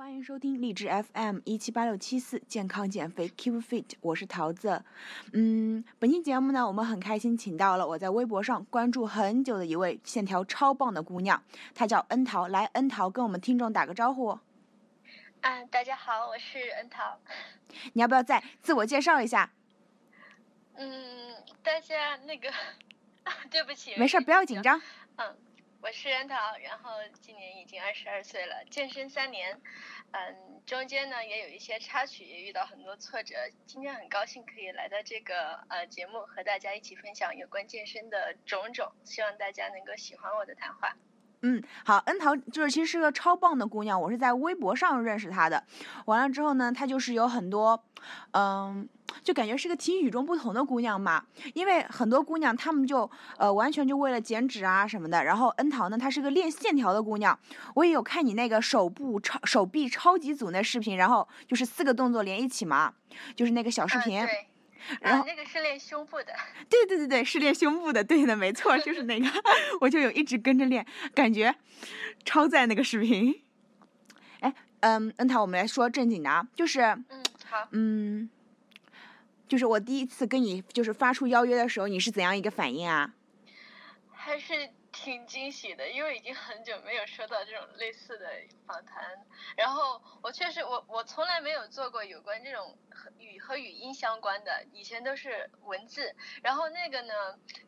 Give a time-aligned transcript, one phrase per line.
[0.00, 4.82] 欢迎收听励志 FM 一七八六七四健康减肥 Keep Fit，我是桃子。
[5.34, 11.42] 嗯，本期节目呢，我们很开心请到了我在微博上关注很久的一位线条超棒的姑娘，
[11.74, 12.48] 她叫恩桃。
[12.48, 14.38] 来，恩桃跟我们听众打个招呼。
[15.42, 17.18] 啊，大家好，我是恩桃。
[17.92, 19.52] 你要不要再自我介绍一下？
[20.76, 22.50] 嗯，大家那个，
[23.50, 23.94] 对不起。
[23.98, 24.80] 没事，不要紧张。
[25.16, 25.36] 嗯。
[25.82, 26.90] 我是袁桃，然后
[27.22, 29.58] 今年已经二十二岁了，健身三年，
[30.10, 33.34] 嗯，中间呢也有一些插曲，也遇到很多挫折。
[33.66, 40.94] 今天很高兴可以来到这个呃节目，和大家一起分享有关健身的种种，希望大家能够喜欢我的谈话。
[41.42, 45.62] 嗯，好，恩桃就是其实是个超棒的姑娘，我是在微博上认识她的。
[46.04, 47.82] 完了之后呢，她就是有很多，
[48.32, 48.86] 嗯，
[49.22, 51.24] 就感觉是个挺与众不同的姑娘嘛。
[51.54, 57.38] 因为很多姑娘她们就呃完全就为了减脂啊什么的，然后恩桃呢她是个练线条的姑娘。
[57.74, 62.92] 我也有看你那个手部超手臂超级组那视频，然后就是四个动作连一起嘛，
[63.34, 64.22] 就是那个小视频。
[65.00, 66.34] 然后那个是练胸部的，
[66.68, 69.26] 对对对对，是练胸部的，对的，没错，就是那个，
[69.80, 71.54] 我就有一直跟着练，感觉
[72.24, 73.42] 超赞那个视频。
[74.40, 78.30] 哎，嗯，恩桃，我们来说正经的啊，就是，嗯，好，嗯，
[79.46, 83.14] 就是我第一次跟你就是发出邀约的时候，你是怎样一个反应啊？
[84.12, 84.70] 还是。
[85.02, 88.26] 挺惊喜的，因为已经很久没有收到这种类似的
[88.66, 89.18] 访谈。
[89.56, 96.14] 然后我确实，我我从来没有做过有关这种和语和语音相关的，以前都是文字。
[96.42, 97.14] 然后那个呢，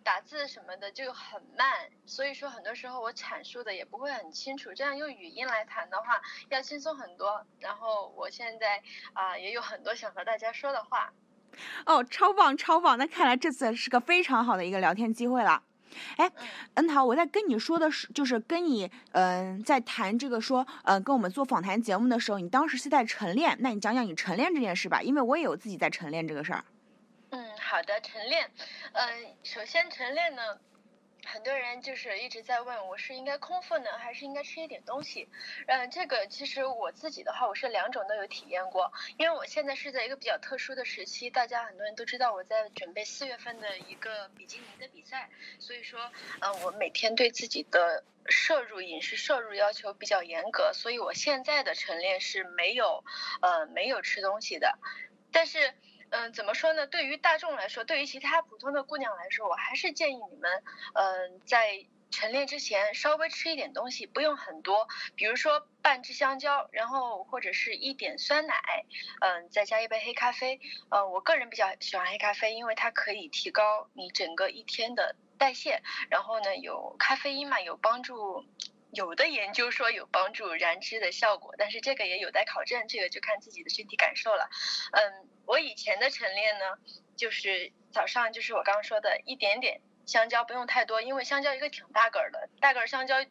[0.04, 4.74] 打字什么的就很慢，所以说很多时候我阐述的也不会很清楚。
[4.74, 7.46] 这样用语音来谈的话，要轻松很多。
[7.58, 8.82] 然后我现在
[9.14, 11.10] 啊，也有很多想和大家说的话。
[11.86, 12.98] 哦，超棒超棒！
[12.98, 15.62] 那看来这次是个非常好的一个聊天机会了。
[16.16, 16.30] 哎，
[16.74, 26.64] 恩桃，我在跟你说的是，就是跟你，嗯，在谈这个说，嗯，跟我们做访谈节目的时候，你当时是在晨练，那你讲讲你晨练这件事吧，因为我也有自己在晨练这个事儿。
[27.30, 28.50] 嗯，好的，晨练，
[28.92, 29.08] 嗯，
[29.42, 30.42] 首先晨练呢。
[31.24, 35.28] 很多人就是一直在问我是应该空腹呢，还是应该吃一点东西？
[35.66, 38.92] 嗯，这个其实我自己的话，我是两种都有体验过。
[39.18, 46.10] 因为我现在是在一个比较特殊的时期，大家很多人都知道我在准备四月份的一个比基尼的比赛，所以说，
[46.40, 53.04] 嗯，我每天对自己的摄入饮食摄入要求比较严格，所以我现在的晨练是没有，
[53.40, 54.78] 呃，没有吃东西的，
[55.30, 55.72] 但是。
[56.12, 56.86] 嗯，怎么说呢？
[56.86, 60.62] 对于大众来说，对于其他普通的姑娘来说，我还是建议你们，
[60.92, 64.86] 嗯，在晨练之前稍微吃一点东西，不用很多，
[65.16, 68.54] 比如说半只香蕉，然后或者是一点酸奶，
[69.22, 70.60] 嗯，再加一杯黑咖啡。
[70.90, 78.44] 嗯，我个人比较喜欢黑咖啡，因为它可以提高你整个一天的代谢，然后呢，有咖啡因嘛，有帮助。
[78.92, 84.50] 有的研究说有帮助燃脂的效果，但是这个也有待考证，这个就看自己的身体感受了。
[84.92, 86.64] 嗯，我以前的晨练呢，
[87.16, 93.24] 就是早上就是我刚刚说的一点点香蕉，不用太多，因为香蕉一个挺大个儿的，大个儿香蕉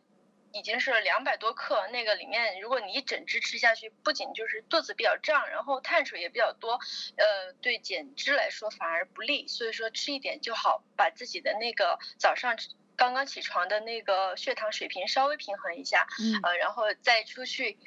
[0.51, 6.79] 已经是两百多克，那个里面如果你一整只吃下去，不仅就是肚子比较胀，然后碳水也比较多，
[7.17, 12.57] 呃，对减脂来说反而不利，所以说吃一点就好，把自己的那个早上。
[13.01, 16.05] 刚刚起床的那个血糖水平稍微平衡一下，
[16.43, 17.79] 呃，然后再出去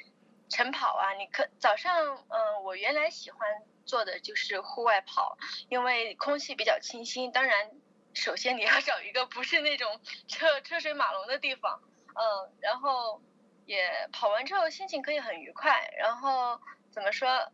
[0.49, 1.13] 晨跑啊。
[1.13, 3.39] 你可早上，嗯，我原来喜欢
[3.85, 5.37] 做的就是户外跑，
[5.69, 7.31] 因为空气比较清新。
[7.31, 7.71] 当然，
[8.13, 13.21] 首先你要找一个不是那种车车水马龙的地方，嗯，然后
[13.65, 15.93] 也跑完之后心情可以很愉快。
[15.97, 16.59] 然后
[16.91, 17.53] 怎么说，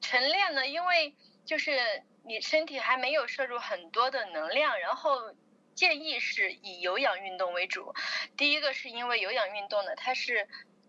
[0.00, 0.66] 晨练呢？
[0.66, 1.14] 因为
[1.44, 5.34] 就是你身体还没有摄入很多的能量，然后。
[5.74, 7.94] 建议是以有氧运动为主。
[8.36, 10.48] 第一个是因为有氧运动呢，它是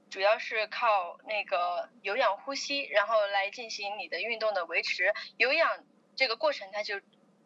[0.10, 5.14] 主要是靠那个有氧呼吸，然后来进行你的运动的维持。
[5.38, 5.84] 有氧
[6.16, 7.00] 这个过程它就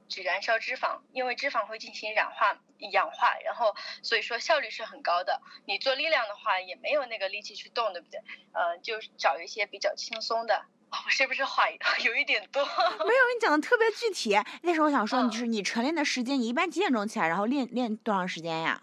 [0.07, 2.59] 只燃烧脂肪，因为脂肪会进行氧化、
[2.91, 5.41] 氧化，然后所以说效率是很高的。
[5.65, 8.19] 你做力量的话也没有那个力气去动，对不对？
[8.53, 10.65] 呃，就找一些比较轻松的。
[10.91, 11.65] 我是不是话
[12.03, 12.63] 有一点多？
[12.63, 14.37] 没有，你讲的特别具体。
[14.63, 18.81] 那时候我想说，就是你晨练的时间，你一般几点钟起来，然后练练多长时间呀？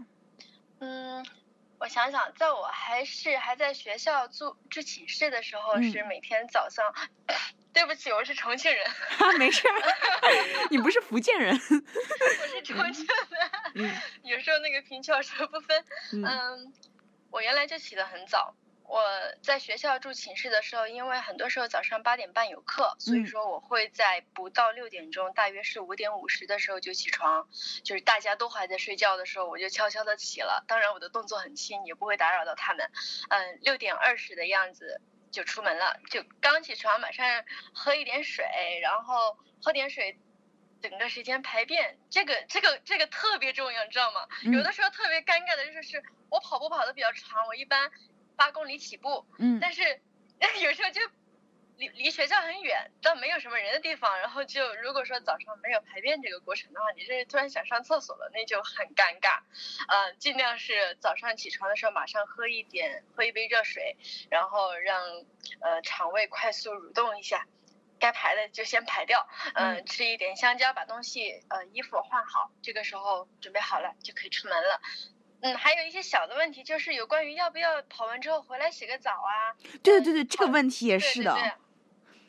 [0.81, 1.25] 嗯，
[1.79, 6.85] 我想想，在我还是还在学校住住寝室的时候，是每天早上。
[7.73, 8.87] 对不起，我是重庆人。
[9.39, 9.75] 没事儿，
[10.69, 11.55] 你不是福建人。
[11.55, 13.91] 我是重庆的。
[14.23, 15.83] 有时候那个平翘舌不分。
[16.13, 16.71] 嗯，
[17.31, 18.55] 我原来就起得很早。
[18.93, 19.03] 我
[19.43, 27.49] 在学校住寝室的时候，因为很多时候早上八点半有课，所以说我会在不到六点钟，大约是五点五十的时候就起床，
[27.85, 30.63] 就是大家都还在睡觉的时候，我就悄悄的起了。
[30.69, 32.91] 当然我的动作很轻，也不会打扰到他们。
[33.31, 35.01] 嗯，六点二十的样子
[35.31, 37.27] 就出门了，就刚起床马上
[37.73, 38.45] 喝一点水，
[38.83, 40.19] 然后喝点水，
[40.83, 44.29] 整个时间排便，这个这个这个特别重要，你知道吗？
[44.45, 47.91] 嗯有的时候特别尴尬的就是我跑步跑的比较长，我一般
[48.43, 50.01] 八公里起步，嗯但是
[50.61, 51.01] 有时候就
[51.77, 59.43] 离离学校很远，到没有什么人的地方，然后就如果说早上没有排便这个过程的话，你这突然想上厕所了，那就很尴尬。
[59.87, 63.97] 呃，尽量是早上起床的时候马上喝一点，喝一杯热水，
[64.29, 65.25] 然后让
[65.61, 67.47] 呃肠胃快速蠕动一下。
[68.01, 74.81] 该排的就先排掉，嗯、嗯吃一点香蕉，把东西呃衣服换好，这个时候准备好了就可以出门了。
[75.43, 81.33] 嗯，还有一些小的问题，就是有关于要不要跑完之后回来洗个澡啊，对对对，这个问题也是的。
[81.33, 81.53] 对对对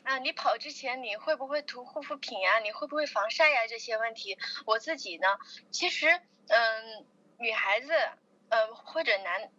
[0.02, 2.58] 啊，你跑之前你会不会涂护肤品呀？
[2.58, 3.66] 你会不会防晒呀？
[3.66, 5.28] 这些问题，我自己呢，
[5.70, 6.08] 其实，
[6.48, 7.06] 嗯，
[7.38, 7.92] 女孩子，
[8.50, 9.50] 呃，或者男，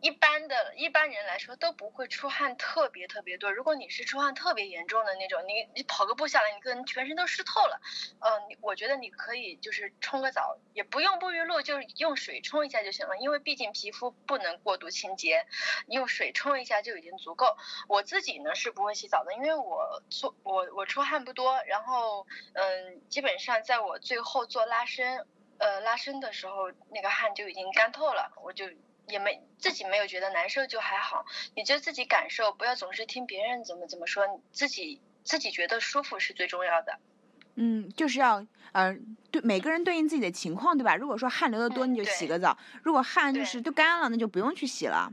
[0.00, 3.52] 一般的一般人来说都不会出汗特别特别多。
[3.52, 7.80] 如果你是出汗特别严重的那种，你你跑个步下来，你可能全身都湿透了。
[8.20, 15.46] 呃，你我觉得你可以就是冲个澡，也不用沐浴露，就是用水冲一下就行了，因为毕竟皮肤不能过度清洁，
[15.88, 17.56] 用水冲一下就已经足够。
[17.88, 25.26] 我自己呢是不会洗澡的，因为我做我我出汗不多，然后嗯，基本上在我最后做拉伸，
[25.58, 28.66] 呃拉伸的时候，那个汗就已经干透了，我就
[29.08, 31.24] 也没自己没有觉得难受就还好，
[31.54, 36.98] 你就自己感受，不要总是听别人怎么怎么说，你自己自己觉得舒服是最重要的。
[37.56, 38.96] 嗯，就是要呃，
[39.32, 40.94] 对每个人对应自己的情况，对吧？
[40.94, 45.12] 如果说汗流的多，嗯你就洗个澡；如果汗就是都干了，那就不用去洗了。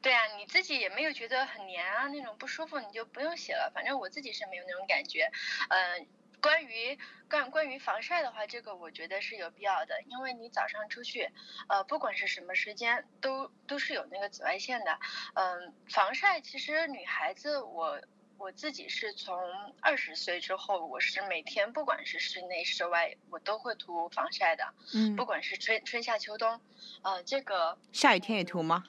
[0.00, 3.70] 对啊，你自己也没有觉得很黏啊那种不舒服，你就不用洗了。
[3.74, 5.30] 反正我自己是没有那种感觉。
[5.68, 5.98] 呃，
[6.42, 6.98] 关于
[7.30, 11.30] 关关于防晒的话，这个我觉得是有必要的，因为你早上出去，
[11.68, 14.98] 呃，不管是什么时间，都都是有那个紫外线的。
[15.34, 17.98] 嗯、防晒其实女孩子我。
[18.38, 19.38] 我自己是从
[19.80, 26.60] 二十岁之后，我是每天不管是室内室外，我都会涂防晒的，嗯不，管是春春夏秋冬，
[27.02, 28.82] 呃，这个下雨天也涂吗？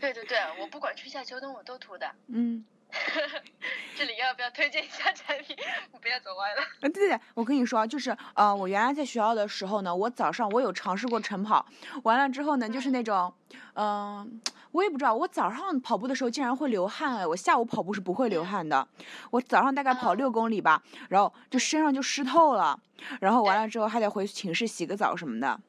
[0.00, 2.14] 对对对，我不管春夏秋冬我都涂的。
[2.28, 2.64] 嗯，
[3.96, 5.56] 这里要不要推荐一下产品？
[5.92, 6.62] 我 不要走歪了。
[6.82, 11.64] 呃，对对，我跟你说，就是呃，我原来在学校的时候呢，我早上我有尝试过晨跑，
[12.02, 13.32] 完了之后呢，就是那种，
[13.74, 14.40] 嗯、
[14.72, 18.86] 我也不知道，我早上跑步的时候竟然会流汗哎，我下午跑步是不会流汗的，
[19.30, 22.78] 我早上大概跑哦六公里吧，然后就身上就湿透了，
[23.20, 25.60] 然后完了之后还得回寝室洗个澡什么的。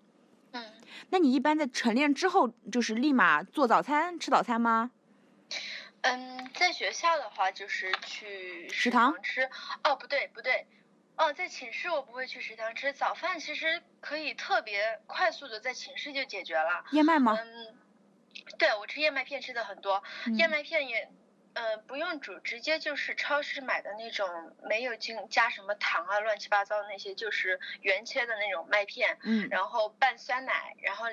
[0.51, 0.63] 嗯
[1.09, 4.91] 那你一般在晨练之后，就是立马做早餐吃早餐吗？
[6.05, 9.49] 嗯，在学校的话就是去食食堂堂吃。
[9.83, 10.67] 哦，不对不对，
[11.17, 16.85] 哦，在寝室我不会去食堂吃早饭，其实可以特别快速的在寝室就解决了。
[16.91, 17.35] 燕麦吗？
[17.39, 17.75] 嗯，
[18.59, 20.03] 对我吃燕麦片吃的很多，
[20.37, 21.09] 燕嗯麦片也。
[21.55, 24.27] 呃，不用煮，直接就是超市买的那种，
[24.67, 31.05] 没有进加什么糖啊、乱七八糟的那些，就是原切的那种麦片，嗯然后拌酸奶，然后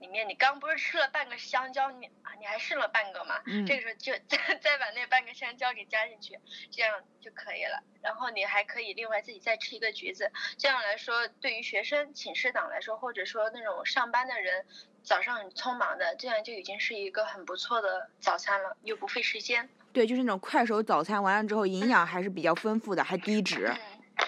[0.00, 3.40] 里里面你刚不是吃了半个香蕉，你啊你还剩了半个嘛？
[3.44, 6.38] 嗯这个时候就 再再把那半个香蕉给加进去，
[6.70, 7.82] 这样就可以了。
[8.02, 14.64] 然后你还可以另外自己再吃一个橘子，这样来说，对于学生、寝室党来说，或者说那种上班的人，
[15.02, 19.68] 早上很匆忙的，这样就已经是一个很不错的早餐了，又不费时间。
[19.92, 23.66] 对，就是那种快手早餐，完了之后营养还是比较丰富的，还低脂。
[23.68, 23.78] 嗯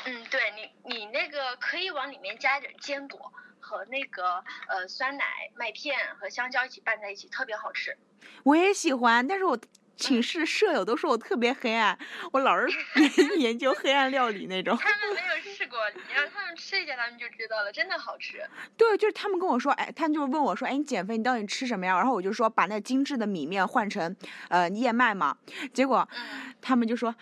[0.05, 3.33] 嗯，对你你那个可以往里面加一点坚果
[3.71, 5.25] 和那个呃酸奶、
[5.55, 7.97] 麦片和香蕉一起拌在一起，特别好吃。
[8.43, 9.57] 我也喜欢，但是我
[9.97, 11.97] 寝室舍友都说我特别黑暗，
[12.33, 12.77] 我老是
[13.39, 14.77] 研究黑暗料理那种。
[14.77, 18.45] 他们没有试过，你让他们吃一下，他们就知道了，真的好吃。
[18.77, 21.97] 对，就是他们跟我说，哎，他们就是问我说，哎，你减肥你到底吃什么呀？
[21.97, 24.17] 然后我就说把那精致的米面换成
[24.49, 25.37] 呃燕麦嘛，
[25.73, 27.15] 结果嗯，他们就说。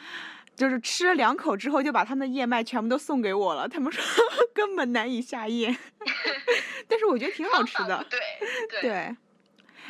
[0.58, 3.68] 就是吃了两口之后，就把他们的燕麦全部都送给我了。
[3.68, 4.02] 他们说
[4.52, 5.78] 根本难以下咽，
[6.88, 8.18] 但是我觉得挺好吃的对
[8.82, 9.16] 对，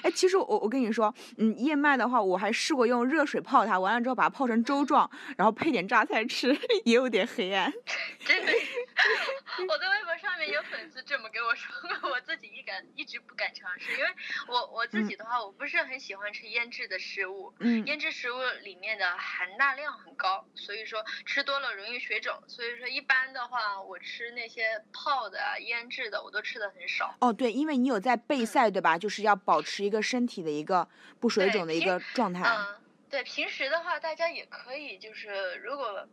[0.03, 7.73] 哎，其实我我跟你说，嗯，燕麦的话，我还试过用热水泡它，完了之后把它泡成粥状，然后配点榨菜吃， 也有点黑暗。
[8.27, 8.53] 真的，
[9.69, 14.11] 我在微博上面有粉丝这么跟我说过， 我自己一敢一直不敢尝试，因为
[14.47, 22.41] 我我自己的话，我不是很喜欢吃腌制的食物，嗯腌制食物里面的含钠量很高，所以说吃多了容易水肿。
[22.47, 27.17] 所以说一般的话，我吃那些泡的、啊、腌制的，我都吃的很少。
[27.21, 28.97] 哦，对，因为你有在备嗯赛，对吧？
[28.97, 30.88] 就是要保持一个身体的一个
[31.19, 32.45] 不水肿的一个状态。
[32.45, 36.07] 嗯，对，平时的话，大家也可以就是如果。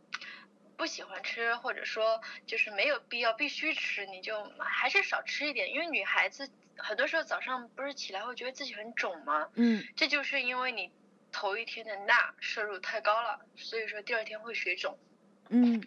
[0.76, 5.72] 不喜欢吃，或者说就是没有必要必须吃，你就还是少吃一点。
[5.72, 9.48] 因为女孩子很多时候早上不是起来会觉得自己很肿吗？
[9.54, 10.92] 嗯这就是因为你
[11.32, 14.98] 头一天的钠摄入太高了，所以说第二天会水肿。
[15.48, 15.82] 嗯，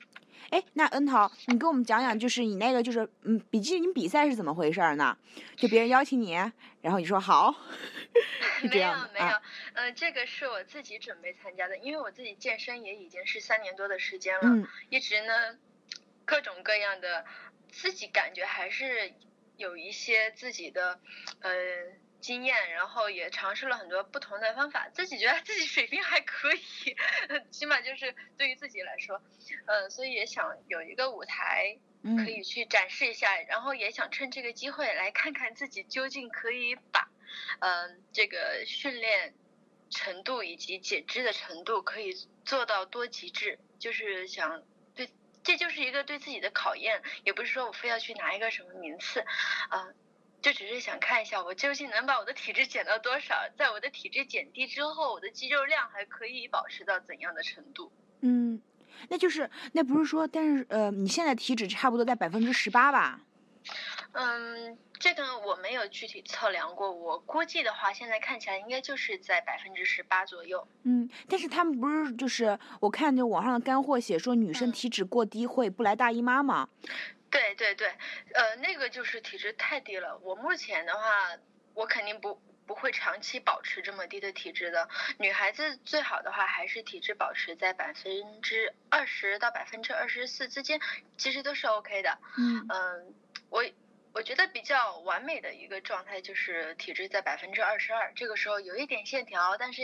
[0.50, 5.17] 哎，那恩桃，你给我们讲讲，就是你那个就是嗯比基尼比赛是怎么回事呢？
[5.55, 6.34] 就别人邀请你，
[6.81, 7.53] 然后你说好，
[8.60, 9.41] 是这没有没有啊，，
[9.74, 15.58] 呃，这个是我自己准备参加的，因为我自己健身也已经是三年多的时间了，嗯一直呢
[16.25, 17.25] 各种各样的，
[17.72, 19.13] 自己感觉还是
[19.58, 21.00] 有一些自己的
[21.41, 21.51] 呃
[22.22, 26.60] 经验，然后也尝试了很多不同的方法，自己觉得自己水平还可以，
[27.52, 29.22] 起码就是对于自己来说，
[29.68, 32.28] 呃，所以也想有一个舞台可嗯。
[32.28, 37.10] 以去展示一下，然后也想趁这个机会来看看自己究竟可以把，
[37.60, 39.34] 嗯、这个训练
[39.90, 42.14] 程度以及减脂的程度可以
[42.46, 44.64] 做到多极致，就是想
[44.96, 45.10] 对，
[45.44, 49.20] 这就是一个对自己的考验，也不是说我非要去拿一个什么名次，
[49.70, 49.88] 啊、
[50.41, 57.91] 就只是想看一下我究竟能把我的体脂减到多少，在我的体脂减低之后，我的肌肉量还可以保持到怎样的程度。
[58.22, 58.62] 嗯，
[59.10, 63.22] 那就是那不是说，但是呃，你现在体脂差不多在百分之十八吧？
[64.13, 70.65] 嗯，这个我没有具体测量过，我估计的话，现在看起来应该就是在百分之十八左右。
[70.84, 76.69] 嗯，但是他们不是就是我看就网上的干货写说女生嗯体脂过低会不来大姨妈吗？
[77.30, 77.88] 对对对，
[78.34, 80.18] 呃，那个就是体质太低了。
[80.20, 81.38] 我目前的话，
[81.74, 84.90] 我肯定不不会长期保持这么低的体质的。
[85.18, 90.80] 女孩子最好的话，还是体质保持在百分之二十到百分之二十四之间，
[91.18, 92.18] 其实都是 OK 的。
[92.38, 93.14] 嗯嗯，
[93.50, 93.64] 我
[94.14, 99.84] 我觉得比较完美的一个状态就是体质在百分之二十二，这个时候有一点线条，但是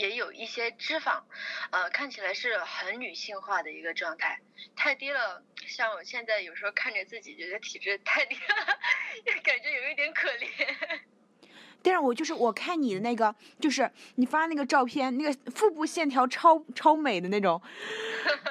[0.00, 1.22] 也也有一些脂肪，
[1.70, 4.40] 呃，看起来是很女性化的一个状态。
[4.74, 8.78] 太低了，像我现在有时候看着自己觉得体质太低了，
[9.26, 11.00] 也 感觉有一点可怜。
[11.82, 17.60] 但是我就是我看你的那个，就是你发那个照片，那个腹部线条超超美的那种，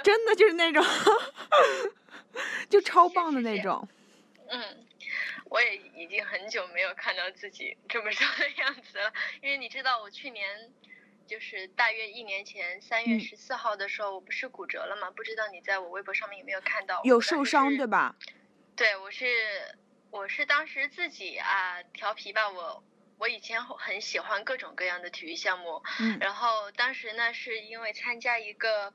[0.04, 0.86] 真的就是那种，
[2.70, 3.88] 就超棒的那种。
[4.50, 4.88] 嗯，
[5.46, 10.72] 我也已经很久没有看到自己这么瘦的样子了，因为你知道我去年。
[11.30, 15.12] 就是大约一年前三月嗯十四号的时候，我不是骨折了吗？
[15.12, 17.04] 不知道你在我微博上面有没有看到？
[17.04, 18.16] 有受伤对吧？
[18.76, 19.28] 对，我是
[20.10, 22.84] 我是当时自己啊调皮吧，我
[23.20, 28.92] 我以前很喜欢各种各样的体育项目，嗯然后当时呢是因为参加一个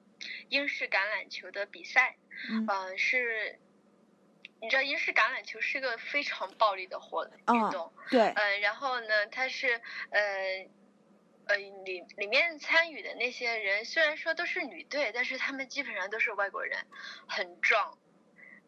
[0.48, 2.16] 英式橄榄球的比赛，
[2.50, 3.60] 嗯呃是，
[4.60, 10.66] 你知道英式橄榄球是个非常暴力的活嗯运动，对，呃，然后呢它是呃。
[11.46, 16.78] 呃，里里面参与的那些人虽然说都是女队，但是他们基本上都是外国人，
[17.28, 17.98] 很壮。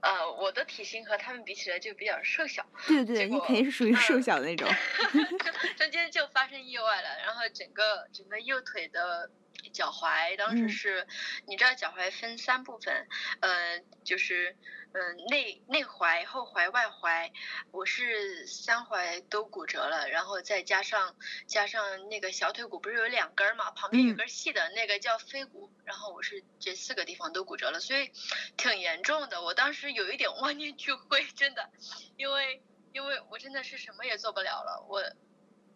[0.02, 4.68] 呃，我的体型和他们比起来就比较瘦小，对对对，你肯定是属于瘦嗯小的那种。
[5.76, 9.30] 中间就发生意外了，然后整个整个右腿的
[9.72, 11.06] 脚踝当时嗯是，
[11.46, 13.06] 你知道脚踝分三部分，
[13.40, 14.56] 呃，就是
[14.92, 17.30] 嗯、内内踝、后踝、外踝，
[17.70, 21.14] 我是三踝都骨折了，然后再加上
[21.46, 28.10] 加上那个小腿骨不是有两根儿嘛，旁边有嗯根细的，那个叫腓骨，然后我是这四个地方都骨折了，所以
[28.56, 29.42] 挺严重的。
[29.42, 31.70] 我当时有一点 万念俱灰，真的，
[32.16, 35.02] 因为因为我真的是什么也做不了了，我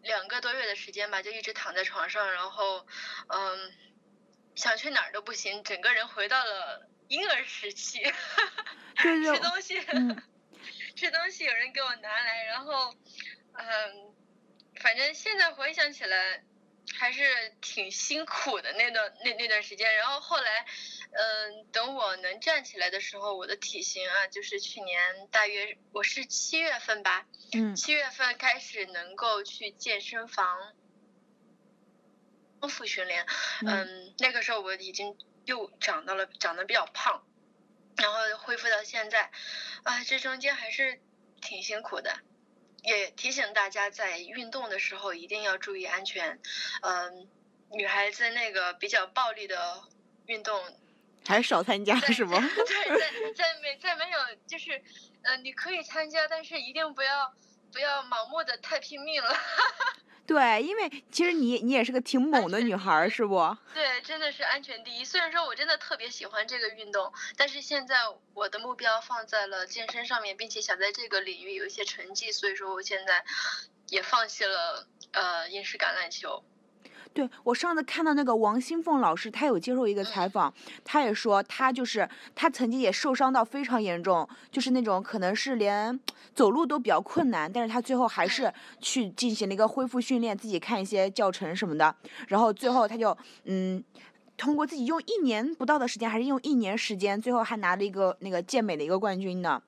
[0.02, 2.86] 两个多月的时间吧，就一直躺在床上，然后
[3.28, 3.72] 嗯，
[4.54, 8.00] 想去哪儿都不行，整个人回到了婴儿时期，
[9.02, 10.22] 对对吃东西，嗯
[10.96, 12.94] 吃东西有人给我拿来，然后
[13.54, 14.14] 嗯，
[14.80, 16.44] 反正现在回想起来。
[16.98, 17.22] 还是
[17.60, 20.66] 挺辛苦的那段那那段时间，然后后来，
[21.12, 27.74] 嗯，等我能站起来的时候，我的体型啊，就是去年大约我是七月份吧，嗯。
[27.74, 30.74] 七月份开始能够去健身房
[32.60, 33.24] 康复训练，
[33.66, 33.86] 嗯。
[33.86, 35.16] 嗯，那个时候我已经
[35.46, 37.24] 又长到了长得比较胖，
[37.96, 39.30] 然后恢复到现在，
[39.84, 41.00] 啊，这中间还是
[41.40, 42.18] 挺辛苦的。
[42.82, 46.40] 也提醒大家在运动的时候一定要注意安全，
[46.82, 47.28] 嗯，
[47.72, 49.82] 女孩子那个比较暴力的
[50.26, 50.60] 运动
[51.26, 52.38] 还是少参加是吗？
[52.40, 54.82] 对，在在没在没有就是，
[55.22, 57.34] 嗯、你可以参加，但是一定不要
[57.72, 59.34] 不要盲目的太拼命了。
[60.26, 63.56] 对，因为其实你你也是个挺猛的女孩儿，是不？
[63.74, 65.04] 对，真的是安全第一。
[65.04, 67.96] 虽然说我真的特别喜欢这个运动，但是现在
[68.32, 73.24] 我的目标放在了健身上面，并且想在这个领域有一些成绩，所以说我现在
[73.88, 76.44] 也放弃了呃英式橄榄球。
[77.12, 80.52] 对我上次看到那个王新凤老师，他有接受一个采访，
[80.84, 85.98] 他也说他就是他曾经也受伤到非常严重，就是那种可能是连
[86.34, 91.94] 走路都比较困难，但是他最后还是去进行了一个恢复训练，自己看一些教程什么的，
[92.28, 93.82] 然后最后他就嗯。
[94.36, 99.60] 通过自己用一年不到的时间，还是用一年时间，最后还拿了一个那个健美的一个冠军呢。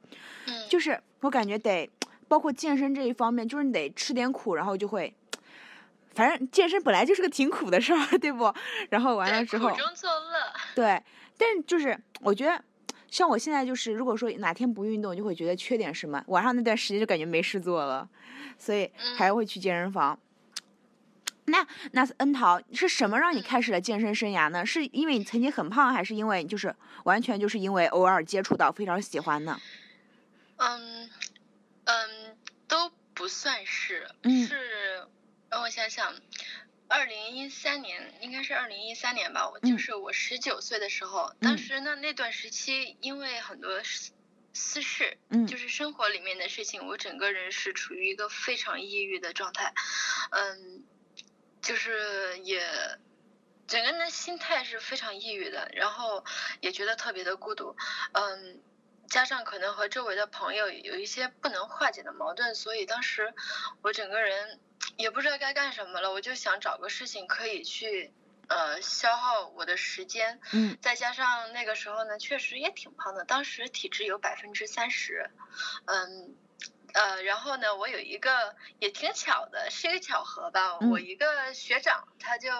[0.46, 1.86] 嗯，就是我感觉得，
[2.26, 5.14] 包括健身这一方面，就是你得吃点苦，然后就会，
[6.14, 8.52] 反正健身本来就是个挺苦的事儿，对不？
[8.90, 10.52] 然后完了之后，苦中作乐。
[10.74, 11.02] 对，
[11.38, 12.62] 但是就是我觉得，
[13.08, 18.08] 像我现在就是，如果说哪天不运动，就会觉得缺点什么，晚上那段时间就感觉没事做了，
[18.58, 20.18] 所以还会去健身房。
[21.46, 24.64] 那那恩桃是什么让你开始了健身生涯呢？
[24.64, 29.58] 是因为你曾经很胖，还是因为就是完全就是因为偶尔接触到非常喜欢呢？
[30.58, 31.10] 嗯
[31.84, 32.36] 嗯，
[32.68, 35.04] 都不算是，是
[35.52, 36.14] 让我想想，
[36.88, 43.82] 二零一三年应该是二零一三年吧，我就是我十九岁的时候，当时呢那段时期因为很多
[44.54, 49.74] 私事，嗯，就是生活里面的事情，我整个人是处于一个非常抑郁的状态，
[50.30, 50.84] 嗯。
[51.60, 52.60] 就是也，
[53.68, 56.24] 整个人的心态是非常抑郁的，然后
[56.60, 57.76] 也觉得特别的孤独，
[58.14, 58.60] 嗯，
[59.08, 63.32] 加上可能和周围的朋友有一些不能化解的矛盾，所以当时
[63.80, 64.58] 我整个人
[64.96, 68.12] 也不知道该干什么了，我就想找个事情可以去
[68.48, 75.30] 呃消耗我的时间，嗯，再加上那个时候呢，确实也挺胖的，当时体脂有百分之三十，
[75.86, 76.36] 嗯。
[76.94, 80.78] 呃，然后呢，我有一个也挺巧的，是一个巧合吧。
[80.78, 82.50] 我一个学长，他就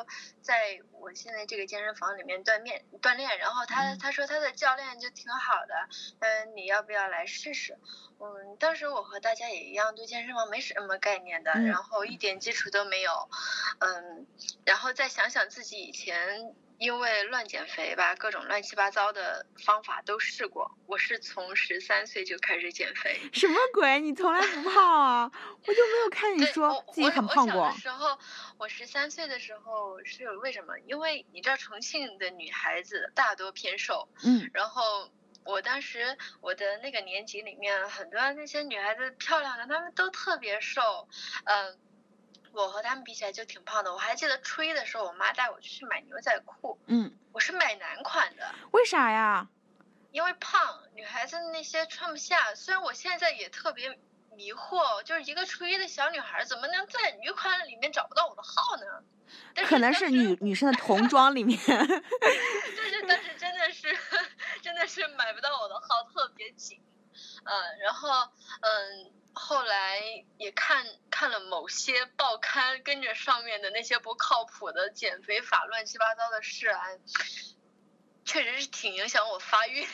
[0.40, 5.74] 在我现在这个健身房里面锻炼锻炼，然后他他说他的教练就挺好的，
[6.20, 7.78] 嗯，你要不要来试试？
[8.20, 13.28] 嗯，当时我和大家也一样，对健身房没什么概念的，然后一点基础都没有，
[13.80, 14.26] 嗯，
[14.64, 16.54] 然后再想想自己以前。
[16.82, 20.68] 因为乱减肥吧，各种乱七八糟的方法都试过。
[20.86, 23.20] 我是从十三岁就开始减肥。
[23.32, 24.00] 什么鬼？
[24.00, 25.30] 你从来不胖啊？
[25.64, 27.66] 我就没有看你说自己很胖过。
[27.66, 28.18] 我小的时候，
[28.58, 30.76] 我十三岁的时候是为什么？
[30.80, 34.08] 因为你知道重庆的女孩子大多偏瘦。
[34.24, 34.50] 嗯。
[34.52, 35.08] 然后
[35.44, 41.08] 我当时我的那个年级里面很多那些女孩子漂亮的，她们都特别瘦。
[41.44, 41.78] 嗯。
[42.52, 49.48] 我和他们比起来就挺胖的，我还记得初一的时候，我妈带我去买牛仔裤，嗯，我是买男款的，为啥呀？
[50.10, 52.54] 因为胖，女孩子那些穿不下。
[52.54, 53.98] 虽然我现在也特别
[54.36, 59.64] 迷惑，就是一个初一的小女孩怎么能在女款里面找不到我的号呢？
[59.66, 61.58] 可能是女女生的童装里面。
[61.66, 63.98] 但是但是真的是
[64.60, 66.78] 真的是买不到我的号，特别紧，
[67.44, 68.10] 嗯，然后
[68.60, 69.12] 嗯。
[69.34, 70.00] 后来
[70.38, 76.82] 也看看了某些报刊，跟着上面的那些不靠谱的减肥法，乱七八糟的事啊，
[78.24, 79.86] 确实是挺影响我发育。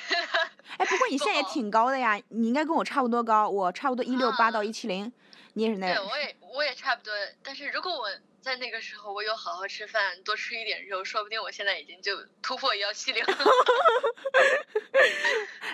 [0.76, 5.12] 哎，不过你现在也挺高的呀，你应该跟我差不多高，我差不多一六八到一七零，
[5.54, 5.94] 你也是那。
[5.94, 8.08] 对，我也我也差不多，但是如果我。
[8.40, 13.22] 在那个时候，我有好好吃饭，多吃一点肉，说不定我现在已经就突破幺七零。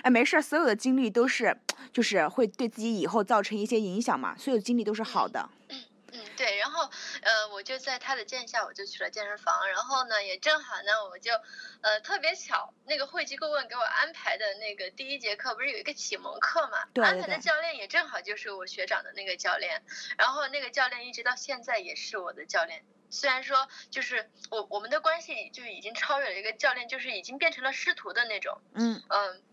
[0.01, 1.55] 哎，没事，所有的经历都是，
[1.93, 4.35] 就是会对自己以后造成一些影响嘛。
[4.35, 5.47] 所有经历都是好的。
[6.85, 9.67] 后呃，我就在他的建议下，我就去了健身房。
[9.69, 11.31] 然后呢，也正好呢，我就
[11.81, 16.85] 呃特别巧，那个会籍顾问给我安排的那个第一节课不是有一个启蒙课嘛？
[16.93, 19.83] 对安排的教练也正好就是我学长的那个教练。
[20.17, 22.85] 然后那个教练一直到现在也是我的教练。
[23.09, 28.61] 虽然说就是我我们的关系就已经超越了一个教练，就是已经变成了师徒的那种。
[28.73, 29.43] 嗯嗯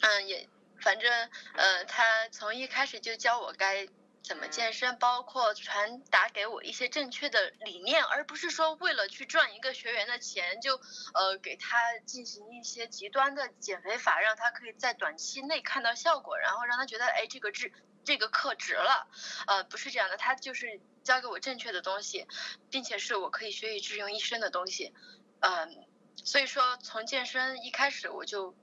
[0.00, 0.48] 嗯，也
[0.80, 3.88] 反正呃，他从一开始就教我该。
[4.28, 10.78] 怎么健身，包括传达给我一些正确的理念，而不是说为了去赚一个学员的钱，就
[11.14, 17.72] 呃给他进行一些极端的减肥法，让他可以在短期内看到效果，然后让他觉得哎这个值
[18.04, 19.08] 这个课值了，
[19.46, 22.26] 呃不是这样的，他就是教给我正确的东西，
[22.68, 24.92] 并且是我可以学以致用一生的东西，
[25.40, 25.86] 嗯，
[26.16, 28.54] 所以说从健身一开始我就。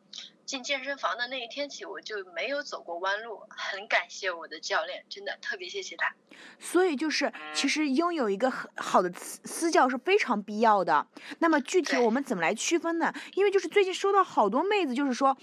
[0.46, 3.42] 进健身房的那一天起，我就没有走过弯路。
[3.50, 6.14] 很感谢我的教练，真的特别谢谢他。
[6.60, 11.08] 所以就是，其实拥有一个很好的私私教是非常必要的。
[11.40, 13.12] 那么具体我们怎么来区分呢？
[13.34, 15.36] 因为就是最近收到好多妹子，就是说，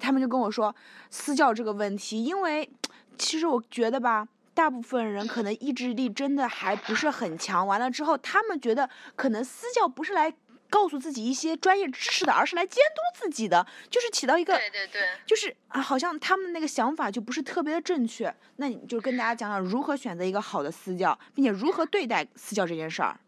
[0.00, 0.74] 他们就跟我说
[1.08, 2.24] 私教这个问题。
[2.24, 2.68] 因为
[3.16, 7.64] 其实我觉得吧，大部分人可能意志力真的还不是很强。
[7.64, 10.34] 完了之后，他们觉得可能私教不是来。
[10.70, 18.34] 告诉自己一些专业知识的，而是来监督自己的，就是起到一个，对对对，就是啊，好像他们的那个想法就不是特别的正确。
[18.56, 23.18] 那你就跟大家讲讲如何选择一个好的私教，并且如何对待私教这件事儿。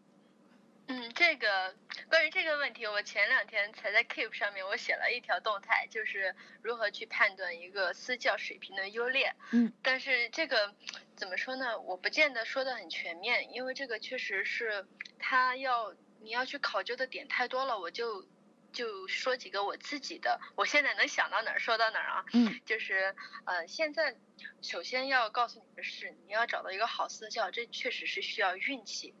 [0.87, 1.73] 嗯这个
[2.09, 9.33] 关于这个问题，我前两天才在 Keep 上面我写了一条动态，就是如何去判断一个私教水平的优劣。
[9.51, 10.73] 嗯，但是这个
[11.15, 11.79] 怎么说呢？
[11.79, 14.85] 我不见得说的很全面，因为这个确实是
[15.17, 18.25] 他要你要去考究的点太多了，我就
[18.71, 22.25] 就说几个我自己的，我现在能想到哪儿说到哪儿啊。
[22.33, 24.15] 嗯，就是呃，现在
[24.61, 29.13] 首先要告诉你的是，你要找到一个好私教，这确实是需要运气。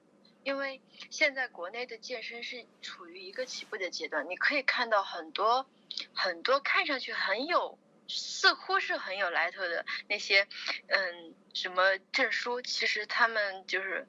[0.43, 5.69] 因为现在国内的健身是处于一个起步的阶段，你可以看到很多
[6.15, 10.47] 很多看上去很有，似乎是很有来头的那些，
[10.87, 14.07] 嗯，什么证书，其实他们就是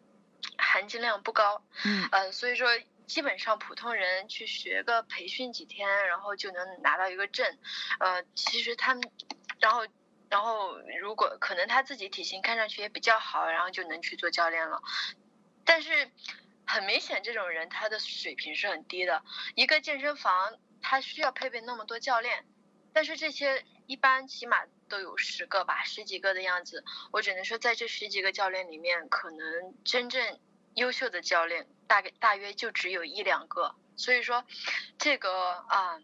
[0.59, 2.69] 含金量不高，嗯，呃，所以说
[3.07, 7.59] 基本上普通人去学个培训几天，然后就能拿到一个证，
[8.01, 9.11] 呃，其实他们，
[9.61, 9.87] 然后。
[10.33, 14.83] 然后，如果可能他自己体型看上去也比较好，然后就能去做教练了。
[15.63, 16.11] 但是
[16.65, 19.23] 很明显，这种人他的水平是很低的。
[19.57, 22.47] 一个健身房，他需要配备那么多教练，
[22.95, 26.85] 但是这些一般起码都有十个吧，十几个的样子。
[27.13, 30.39] 我只能说，在这十几个教练里面，可能真正
[30.75, 33.75] 优秀的教练大概大约就只有一两个。
[33.97, 34.45] 所以说，
[34.99, 35.99] 这个啊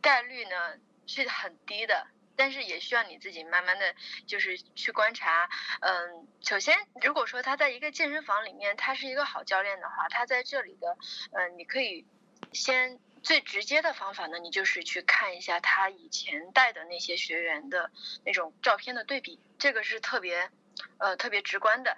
[0.00, 2.06] 概率呢是很低的。
[2.36, 3.94] 但是也需要你自己慢慢的
[4.26, 10.96] 就是去观察，嗯，首先如果说他在一个健身房里面，他是一个好教练的话，他在这里的，
[11.32, 12.06] 嗯，你可以
[12.54, 17.90] 先最直接的方法呢，你就是去看一下他以前带的那些学员的
[18.24, 20.50] 那种照片的对比，这个是特别，
[20.98, 21.96] 呃，特别直观的。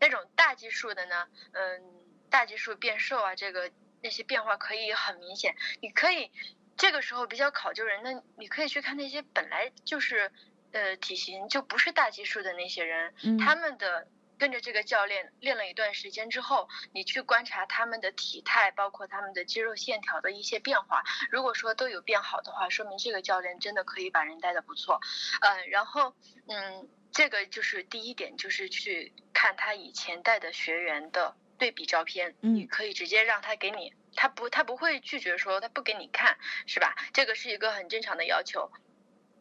[0.00, 1.82] 那种大基数的呢，嗯，
[2.30, 3.70] 大基数变瘦啊，这个
[4.02, 6.30] 那些变化可以很明显，你可以。
[6.78, 10.30] 这个时候比较考究人，那你可以去看那些本来就是，
[10.72, 14.06] 呃，体型就不是大基数的那些人，他们的
[14.38, 21.02] 跟着这个教练练了一段时间之后，你去观察他们的体态，包括他们的肌肉线条的一些变化。
[21.30, 25.00] 如果说都有变好的话，说明这个教练真的可以把人带的不错。
[25.40, 26.14] 嗯，然后
[26.48, 33.94] 嗯，这个就是第一点，就是去看他以前带的学员的对比照片，你可以直接让他给你。
[34.14, 36.94] 他不，他不会拒绝说他不给你看，是吧？
[37.12, 38.70] 这个是一个很正常的要求。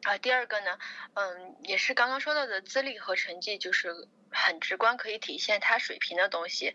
[0.06, 0.78] 啊，第二个呢，
[1.16, 6.74] 嗯，也是刚刚说到的资历和成绩，就是很直观可以体现他水平的东西。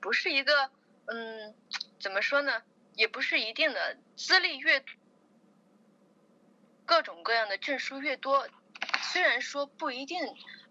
[0.00, 0.70] 不是一个，
[1.06, 1.54] 嗯，
[2.00, 2.62] 怎么说呢？
[2.94, 4.84] 也不是一定的，资历越
[6.84, 8.48] 各种各样的证书越多，
[9.02, 10.20] 虽然说不一定，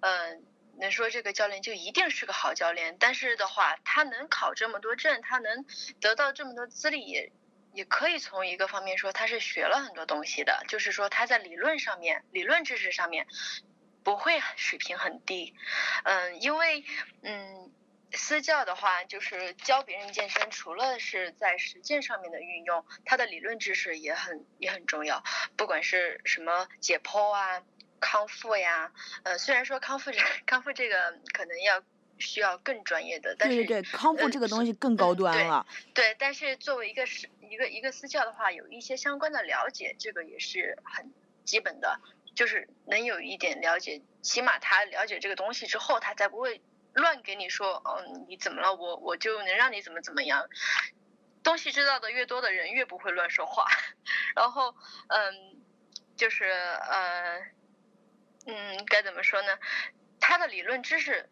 [0.02, 0.46] 嗯。
[0.80, 5.66] 能说这个教练就一定是个好教练，但是的话，他能考这么多证，他能
[6.00, 7.32] 得到这么多资历，也
[7.74, 13.28] 也可以从一个方面说，他是学了很多东西的，就是说他在理论上面、理论知识上面
[14.04, 15.56] 不会水平很低。
[16.04, 16.84] 嗯，因为
[17.22, 17.72] 嗯，
[18.14, 25.24] 私教的话，就是教别人健身，除了是在实践上面的运用，他的理论知识也很也很重要，
[25.56, 27.64] 不管是什么解剖啊。
[28.04, 31.84] 康复呀，呃，虽然说康复这康复这个可能要
[32.18, 35.68] 需要更专业的，但是对对对，康复这个东西更高端了。
[35.94, 42.00] 对，但是作为一个是一个一个私教的话，有一些相关的了解，这个也是很基本的，
[42.34, 46.62] 就是能有一点了解，起码他了解这个东西之后，他才不会
[46.94, 50.48] 乱给你说，嗯，你怎么了，我我就能让你怎么怎么样。
[51.44, 53.66] 东西知道的越多的人越不会乱说话，
[54.34, 54.74] 然后
[55.10, 55.62] 嗯，
[56.16, 57.42] 就是呃。
[58.48, 59.60] 嗯，该怎么说呢？
[60.20, 61.30] 他的理论知识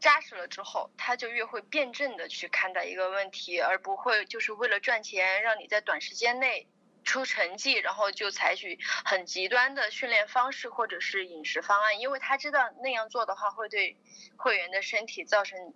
[0.00, 6.68] 扎实了之后，他就越会辩证的去看待一个问题，而不会就是为了赚钱，让你在短时间内
[7.04, 13.96] 出成绩，然后就采取很极端的训练方式或者是饮食方案，因为他知道那样做的话会对
[14.36, 15.74] 会员的身体造成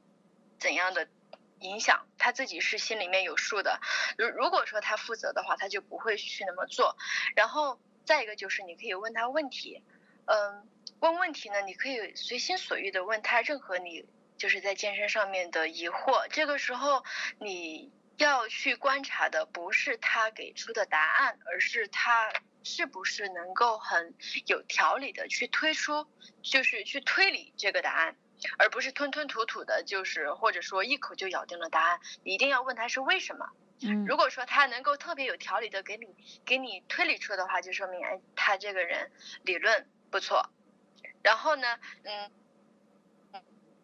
[0.59, 1.09] 怎样的
[1.61, 3.81] 影响，他自己是心里面有数的。
[4.19, 6.97] 如如果说他负责的话，他就不会去那么做。
[7.35, 9.83] 然后再一个就是你可以问他问题。
[10.27, 10.69] 嗯，
[11.03, 11.61] 问问题呢？
[11.63, 16.29] 你可以随心所欲的问他任何你就是在健身上面的疑惑。
[16.31, 17.05] 这个时候
[17.41, 24.15] 你要去观察的不是他给出的答案，而是他是不是能够很
[24.47, 26.07] 有条理的去推出，
[26.41, 28.17] 就是去推理这个答案，
[28.57, 31.99] 而不是吞吞吐吐的，就是或者说一口就咬定了答案。
[32.23, 33.51] 你一定要问他是为什么。
[33.81, 36.15] 嗯，如果说他能够特别有条理的给你
[36.47, 39.11] 给你推理出的话，就说明哎，他这个人
[39.43, 39.89] 理论。
[40.13, 40.51] 不错，
[41.23, 42.31] 然后呢，嗯，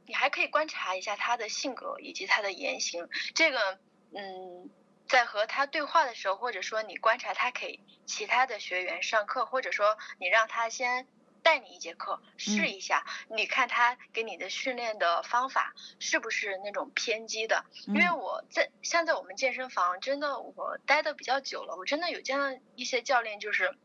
[0.07, 3.09] 你还可以观察一下他的性格以及他的言行。
[3.35, 3.79] 这个，
[4.13, 4.71] 嗯，
[5.07, 11.07] 在和他对话的时候，或者说你观察他给其他的学员上课，或者说你让他先。
[11.41, 17.65] 带你一节课试一下，你看他给你的训练的方法是不是那种偏激的？
[17.87, 23.79] 因为我在像在我们健身房，真的我待的比较久了，我真的有见到一些教练就是。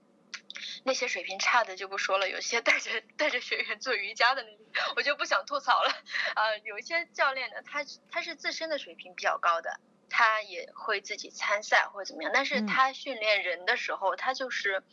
[0.84, 4.50] 那些水平差的就不说了，有些带着带着学员做瑜伽的那
[4.82, 5.90] 种，我就不想吐槽了。
[6.36, 14.84] 呃，有一些教练呢，他他是自身的水平比较高的，他也会自己参赛或者怎么样，但是他训练人的时候，他就是。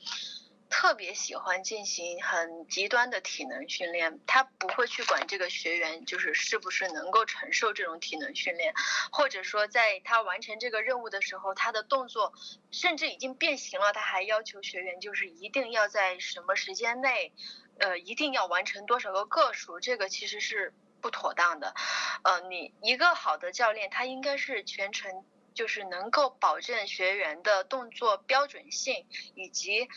[0.70, 8.72] 特别喜欢进行很极端的体能训练，他不会去管这个学员就是是不是能够承受这种体能训练，
[9.10, 12.32] 或者说在他完成这个任务的时候，他的动作
[12.70, 17.32] 甚至已经变形了，他还要求学员就是一定要在什么时间内，
[17.78, 21.74] 呃，一定要完成多少个个数，这个其实是不妥当的。
[22.22, 29.04] 呃，你一个好的教练，他应该是全程就是能够保证学员的动作标准性
[29.34, 29.88] 以及。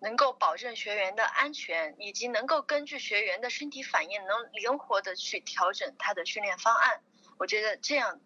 [0.00, 7.00] 能够保证学员的安全，以及能够根据学员的身体反应，能灵活的去调整他的训练方案。
[7.38, 8.20] 我觉得这样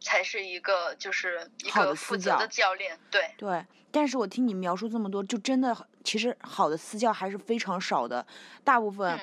[0.00, 2.98] 才是一个就是一个负责的教练。
[3.10, 8.26] 对对，但是我听你描述这么多，就真的其实好的私教还是非常少的，
[8.62, 9.18] 大部分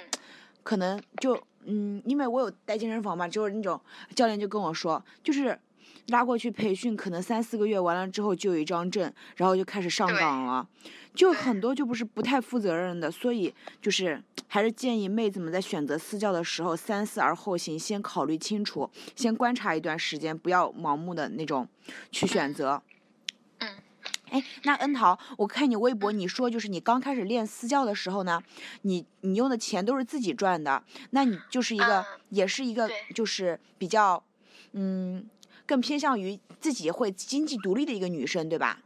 [0.63, 3.79] 可能就嗯，因为我有带健身房嘛，就是那种
[4.15, 5.59] 教练就跟我说，就是
[6.07, 10.67] 拉过去培训，可能三四个月完了之后就有一张证，然后就开始上岗了。
[11.13, 21.67] 就很多就不是不太负责任的，所以就是还是建议妹子们在选择私教的时候三思而后行，先考虑清楚，先观察一段时间，不要盲目的那种
[22.11, 22.81] 去选择。
[23.57, 23.69] 嗯，
[24.29, 28.41] 哎，那恩桃，我看你微博你说就是你刚开始练私教的时候呢，
[28.83, 34.23] 你你用的钱都是自己赚的，那你就是一个也是一个就是比较
[34.71, 35.27] 嗯
[35.65, 38.79] 更偏向于自己会经济独立的一个女生，对吧？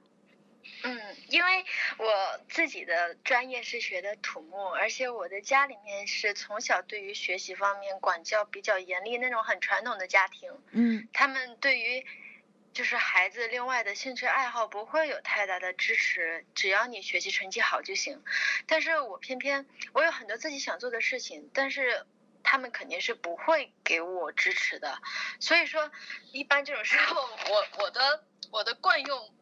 [1.34, 1.66] 嗯，因为
[1.98, 10.52] 我自己的专业是学的土木，而且我的家里面是从小对于学习方面管教比较严厉那种很传统的家庭。
[10.72, 12.06] 嗯，他们对于
[12.72, 18.24] 就是孩子另外的兴趣爱好不会有太大的支持，只要你学习成绩好就行。
[18.68, 22.06] 但是我偏偏我有很多自己想做的事情，但是
[22.44, 25.02] 他们肯定是不会给我支持的。
[25.40, 25.92] 所以说，
[26.32, 29.34] 一般这种时候，我我的我的惯用。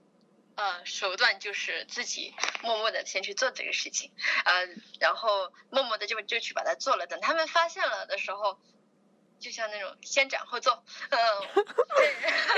[0.56, 4.12] 呃，手段就是自己默默的先去做这个事情，
[4.46, 4.68] 呃，
[5.00, 7.08] 然后默默的就就去把它做了。
[7.08, 8.60] 等他们发现了的时候，
[9.40, 11.20] 就像那种先斩后奏，嗯，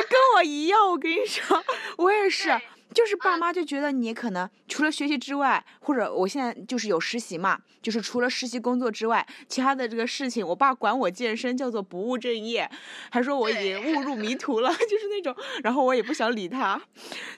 [0.10, 1.64] 跟我一样，我跟你说，
[1.98, 2.50] 我也是。
[2.94, 12.70] 就是爸妈就觉得你可能除了学习之外，或者我现在就是有实习嘛，就是除了实习工作之外，其他的这个事情，我爸管我健身叫做不务正业，
[13.12, 16.82] 还说我已经误入迷 途了，就是那种，然后我也不想理他，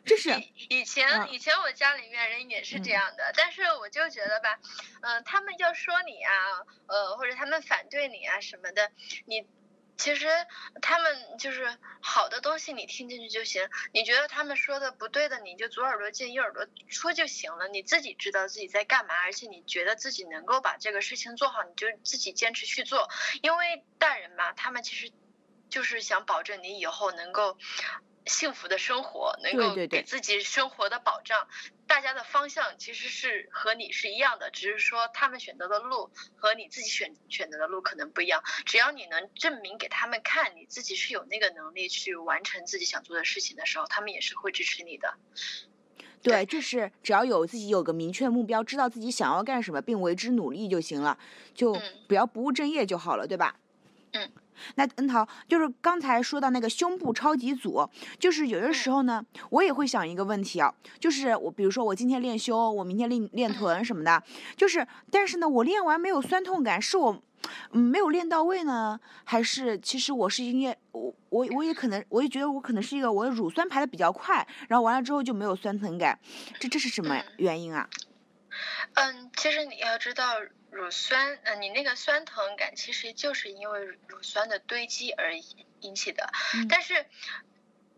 [0.05, 0.29] 就是
[0.69, 4.59] 以前以前我家里面人也是这样的，但是我就觉得吧，
[5.01, 8.91] 嗯，他们要说你啊，呃，或者他们反对你啊什么的，
[9.25, 9.45] 你。
[9.97, 10.27] 其实
[10.81, 13.69] 他们就是好的东西，你听进去就行。
[13.93, 17.67] 你觉得他们说的不对的，你就左耳朵进右耳朵出就行了。
[17.67, 23.09] 你自己知道自己在干嘛，而且你觉得自己能够把这个事情做好，你就自己坚持去做。
[23.41, 25.11] 因为大人嘛，他们其实
[25.69, 27.57] 就是想保证你以后能够。
[28.25, 31.47] 幸福的生活能够给自己生活的保障，
[31.87, 38.43] 大家的方向其实是和你是一样的，只是说他们选择的路和你自己选选择的路可能不一样。
[38.65, 45.13] 只要你能证明给他们看，你自己是有那个能力去完成自己想做的事情的时候，他们也是会支持你的。
[46.23, 51.19] 对，就是只要有自己有个明确目标，知道自己想要干什么，并为之努力就行了，
[51.53, 53.59] 就不要不务正业就好了，对吧？
[54.13, 54.31] 嗯。
[54.75, 57.87] 那恩桃就是刚才说到那个胸部超级组，
[58.19, 64.23] 就是有的时候呢，我也会想一个问题啊，就是我比如说我今天练胸，我明天练练臀什么的，
[64.55, 67.21] 就是但是呢，我练完没有酸痛感，是我
[67.71, 76.17] 嗯没有练到位呢，还是其实我是因为我我我也可能我也觉得我可能是一个我的乳酸排的比较快，然后完了之后就没有酸疼感，
[76.59, 77.87] 这这是什么原因啊？
[78.93, 80.23] 嗯，其实你要知道。
[80.75, 85.33] 乳酸，嗯，你那个酸疼感其实就是因为乳酸的堆积而
[85.79, 86.29] 引起的，
[86.69, 87.05] 但是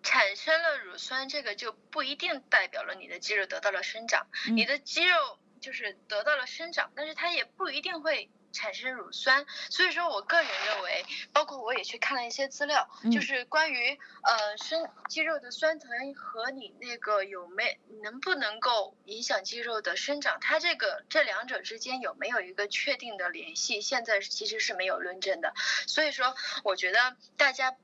[0.04, 8.30] 产生了乳酸，这个就不一定代表了你的肌肉得到了生长，你的肌肉就是得到了生长，但是它也不一定会。
[8.58, 25.54] 产生乳酸，所以说我个人认为，包括我也去看了一些资料，就是关于呃生肌肉的酸疼和你那个有没能不能够影响肌肉的生长，它这个这两者之间有没有一个确定的联系，现在其实是没有论证的。
[25.86, 27.76] 所以说，我觉得大家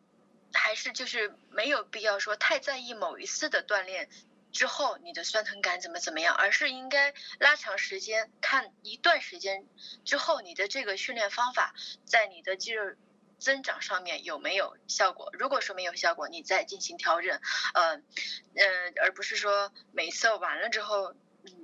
[0.53, 4.09] 还是就是没有必要说太在意某一次的锻炼。
[4.53, 9.67] 之后你的酸疼感怎么怎么样，而是应该拉长时间看一段时间
[10.05, 12.95] 之后你的这个训练方法在你的肌肉
[13.39, 15.31] 增长上面有没有效果。
[15.33, 17.41] 如果说没有效果，你再进行调整，
[17.73, 21.13] 呃，嗯，而不是说每次完了之后。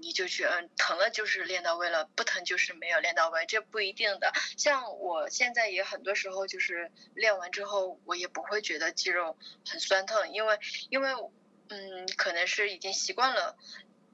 [0.01, 4.33] 你就去嗯，疼了就是练到位了，不疼就是没有练到位，这不一定的。
[4.57, 11.11] 像我现在也很多时候就是练完之后，我也不会觉得肌肉很酸疼，因为因为
[11.69, 13.55] 嗯，可能是已经习惯了，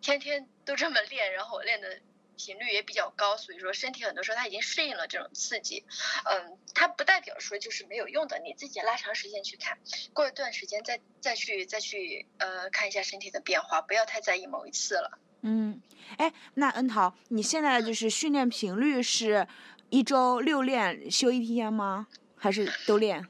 [0.01, 1.99] 天天都这么练，然后我练的
[2.37, 5.85] 频率也比较高，所以说身体很多时候它已经适应了这种刺激。
[6.25, 9.77] 嗯，它不代表说就是没有用的，你自己拉长时间去看，
[10.13, 15.17] 过一段时间再再去再去呃看一下身体的变化，不要太在意某一次了。
[15.41, 15.81] 嗯，
[16.17, 19.47] 哎，那恩桃，你现在就是训练频率是
[19.89, 22.07] 一周六练休一天吗？
[22.35, 23.25] 还是都练？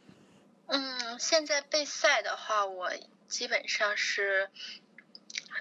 [0.67, 2.91] 嗯，现在备赛的话，我
[3.35, 4.49] 基本上是，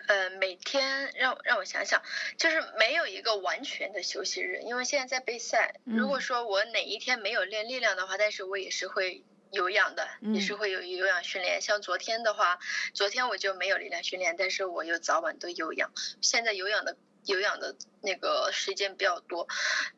[0.07, 2.01] 呃，每天让让我想想，
[2.39, 5.75] 就是没有一个完全的休息日，因为现在在备赛。
[5.85, 9.25] 如果说我哪一天没有练力量的话，但是我也是会。
[9.51, 12.59] 有氧的也是会有有氧训练，像昨天的话，
[12.93, 15.93] 昨天我就没有力量训练，但是我又早晚都有氧。
[16.21, 19.47] 现在有氧的有氧的那个时间比较多，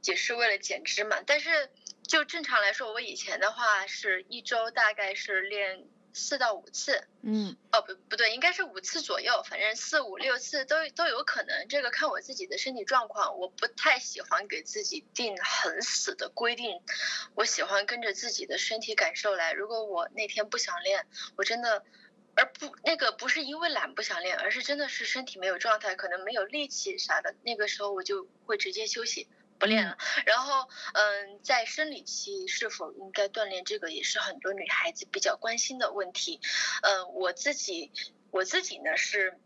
[0.02, 1.22] 也是为了减脂嘛。
[1.26, 1.70] 但是
[2.06, 5.86] 就正常来说，我以前的话是一周大概是练。
[6.16, 13.38] 四到五次，嗯，哦不不对，应该是五次左右，反正四五六次都都有可能，这个看我自己的身体状况。
[13.38, 16.80] 我不太喜欢给自己定很死的规定，
[17.34, 19.52] 我喜欢跟着自己的身体感受来。
[19.52, 21.84] 如果我那天不想练，我真的，
[22.34, 29.28] 而不那个不是因为懒不想练，而是真的是身体没有状态，可能没有力气啥的，那个时候我就会直接休息。
[29.58, 36.40] 不练了，然后嗯，在生理期是否应该锻炼，这个也是很多女孩子比较关心的问题。
[36.82, 37.90] 嗯，我自己
[38.30, 39.38] 我自己呢是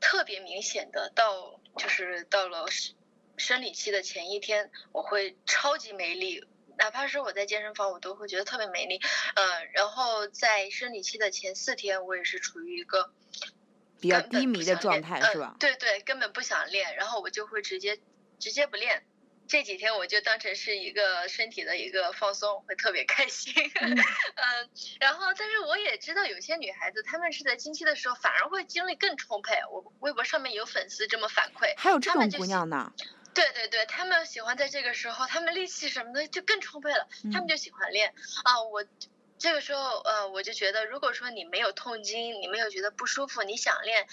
[0.00, 2.94] 特别明显的，到就是到了生
[3.36, 6.46] 生理期的前一天，我会超级没力，
[6.78, 9.00] 哪怕是我在健身房，我都会觉得特别没力。
[9.34, 13.12] 嗯，然后在生理期的前四天，我也是处于一个
[14.00, 15.56] 比较低迷的状态，是吧？
[15.58, 17.98] 对对，根本不想练，然后我就会直接
[18.38, 19.04] 直接不练。
[19.46, 23.52] 这几天我就当成是一个身体的一个放松，会特别开心。
[23.76, 29.56] 嗯，然后但是我也知道有些女孩子她们是在经期的时候反而会精力更充沛。
[29.70, 32.92] 我微博上面有粉丝这么反馈，还有这种姑娘呢。
[33.34, 38.14] 对对对，她们喜欢在这个时候，她们力气什么的就更充沛了，她们就喜欢练。
[38.44, 38.84] 啊，我
[39.38, 44.06] 这个时候呃，我就觉得如果说你没有痛经，你没有觉得不舒服，你想练，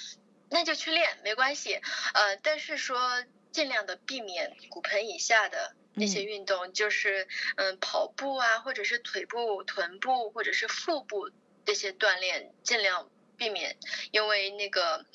[0.49, 1.79] 那就去练，没关系。
[2.13, 3.23] 呃，但是说。
[3.51, 11.29] 尽量的避免骨盆以下的那些运动，就是嗯跑步啊，或者是腿部、臀部或者是腹部
[11.65, 13.77] 这些锻炼，尽量避免，
[14.11, 15.05] 因为那个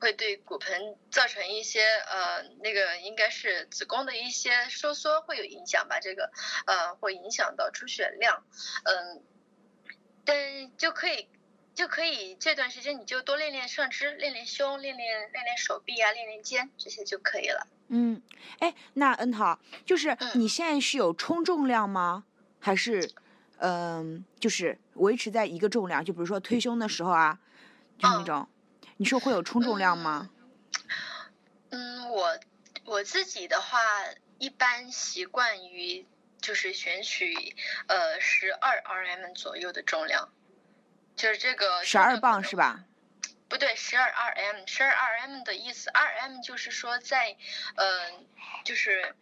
[0.00, 6.30] 会对骨盆造成一些呃那个应该是子宫的一些收缩会有影响吧，这个
[6.66, 8.46] 呃会影响到出血量，
[8.84, 9.24] 嗯，
[10.24, 11.28] 但就可以。
[11.74, 17.66] 就可以这段时间你就多练练上肢，练练胸，练练练练手臂啊，练练肩这些就可以了。
[17.88, 18.22] 嗯，
[18.60, 22.24] 哎，那恩桃，就是你现在是有冲重量吗？
[22.60, 23.10] 还是，
[23.58, 26.04] 嗯，就是维持在一个重量？
[26.04, 27.38] 就比如说推胸的时候啊，
[27.98, 28.48] 就那种，
[28.96, 30.30] 你说会有冲重量吗？
[31.70, 32.38] 嗯，我
[32.84, 33.80] 我自己的话，
[34.38, 36.06] 一般习惯于
[36.40, 37.34] 就是选取
[37.88, 40.30] 呃十二 RM 左右的重量。
[41.16, 42.84] 就是这个十二磅是吧？
[43.48, 47.36] 不对，十二 RM，十二 RM 的意思，RM 就是说在，
[47.76, 48.26] 嗯，
[48.64, 49.14] 就是，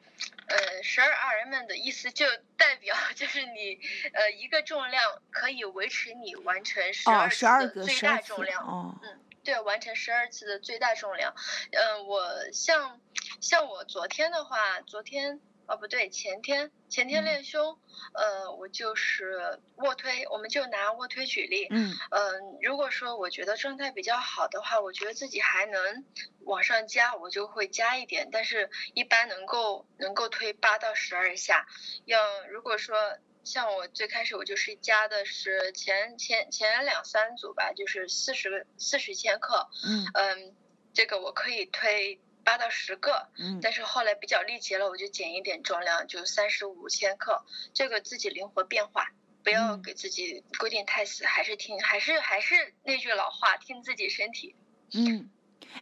[0.47, 2.27] 呃，十二 RM 的意思就
[2.57, 3.79] 代表就是你
[4.15, 8.63] 呃一个重量可以维持你完成十二次的最大重量。
[8.65, 11.35] 哦，嗯，对，完成十二次的最大重量。
[11.73, 12.99] 嗯，我像
[13.41, 15.41] 像我昨天的话，昨天。
[15.73, 17.79] 哦，不对，前天前天练胸，
[18.13, 21.67] 呃，我就是卧推，我们就拿卧推举例。
[21.71, 21.95] 嗯。
[22.11, 26.05] 嗯，如果说我觉得状态比较好的话，我觉得自己还能
[26.41, 28.29] 往上加，我就会加一点。
[28.31, 31.67] 但是，一般能够能够推八到十二下。
[32.05, 39.71] 要如果说像我最开始我就是加的是前前前两三组吧，就是四十个四十千克。
[39.87, 40.05] 嗯。
[40.13, 40.57] 嗯，
[40.93, 42.21] 这个我可以推。
[42.45, 49.13] 八到十个，嗯，但是后来比较力竭了，我就减一点重量，就三十五千克，这个自己灵活变化，
[49.43, 54.55] 不要给自己规定太死，还是听，还是还是那句老话，听自己身体。
[54.93, 55.31] 嗯，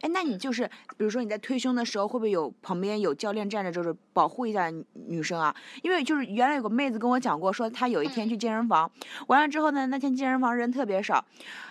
[0.01, 0.67] 哎，那你就是，
[0.97, 5.55] 比如说你在推胸的时候，会不会有旁边有教练站着，就是保护一下女生啊？
[5.83, 8.91] 因为就是原来有个妹子跟我讲过，说她有一天去健身房，
[9.27, 11.23] 完了之后呢，那天健身房人特别少，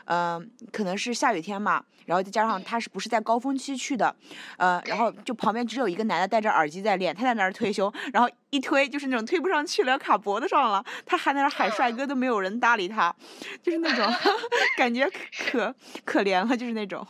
[0.04, 4.14] 嗯，可能是下雨天嘛，然后再加上她是不是在高峰期去的，
[4.56, 13.14] 呃，然后就旁边只有一个男的戴着耳机在练，他在那儿推胸，然后一推就是那种推不上去了，卡脖子上了，他还在那喊帅哥，都没有人搭理他，
[13.62, 14.06] 就是那种
[14.76, 15.10] 感觉
[15.48, 17.06] 可可怜了，就是那种。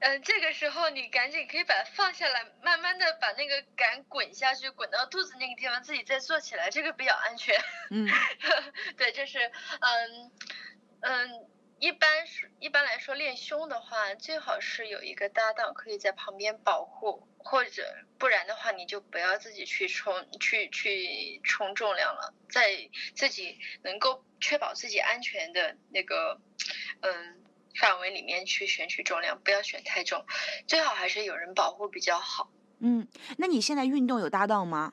[0.00, 7.54] 嗯， 这个时候你赶紧可以把它放下来，慢慢的把那个杆滚下去，滚到肚子那个地方，自己再坐起来，这个比较安全。
[7.90, 8.06] 嗯，
[8.96, 9.38] 对，就是
[9.80, 10.32] 嗯
[11.00, 11.48] 嗯，
[11.78, 26.38] 一般是一般来说练胸的话，最好是有一个搭档可以在旁边保护，或者不然的话，你就不要自己去冲去去冲重量了，在自己能够确保自己安全的那个
[27.00, 27.45] 嗯。
[27.78, 30.24] 范围里面去选取重量，不要选太重，
[30.66, 32.50] 最好还是有人保护比较好。
[32.80, 33.06] 嗯，
[33.38, 34.92] 那你现在运动有搭档吗？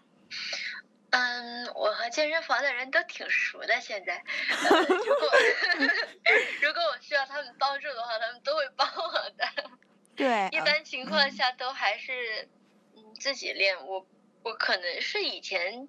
[1.12, 4.24] 嗯，我和健身房的人都挺熟的，现在。
[4.50, 5.32] 如果
[6.62, 9.48] 如果我需要他们帮助的话，他们都会帮我的。
[10.16, 10.50] 对。
[10.52, 12.50] 一般情况下都还是
[12.96, 14.08] 嗯自己练，我
[14.44, 15.88] 我可能是以前，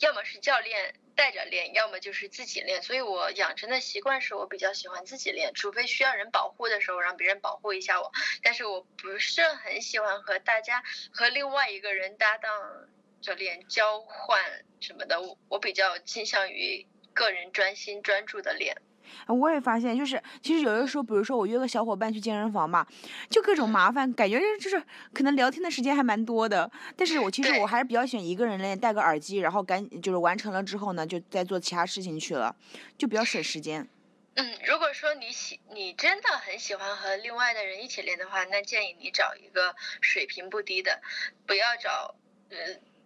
[0.00, 0.94] 要么是教练。
[1.14, 8.12] 带着练，要么就是自己练，所以我养成的习惯是我比较喜欢自己练，除非需要人保护的时候，让别人保护一下我。
[8.42, 12.52] 但是我不是很喜欢和大家和另外一个人搭档
[13.22, 15.20] 着练，交换什么的。
[15.20, 18.82] 我我比较倾向于个人专心专注的练。
[19.28, 22.86] 我也发现，就是其实有的时候，比如说我约个小伙伴去健身房嘛，
[23.28, 24.82] 就各种麻烦，感觉就是
[25.12, 26.70] 可能聊天的时间还蛮多的。
[26.96, 32.54] 但是我其实我还是比较喜欢一个人练，戴个耳机，然后赶就是完成了之后呢，就再做其他事情去了，
[32.98, 33.88] 就比较省时间。
[34.34, 41.00] 嗯，如果说你喜你真的很喜欢和另外的人一起练的话，那建议你找一个水平不低的，
[41.46, 42.14] 不要找
[42.50, 42.56] 呃。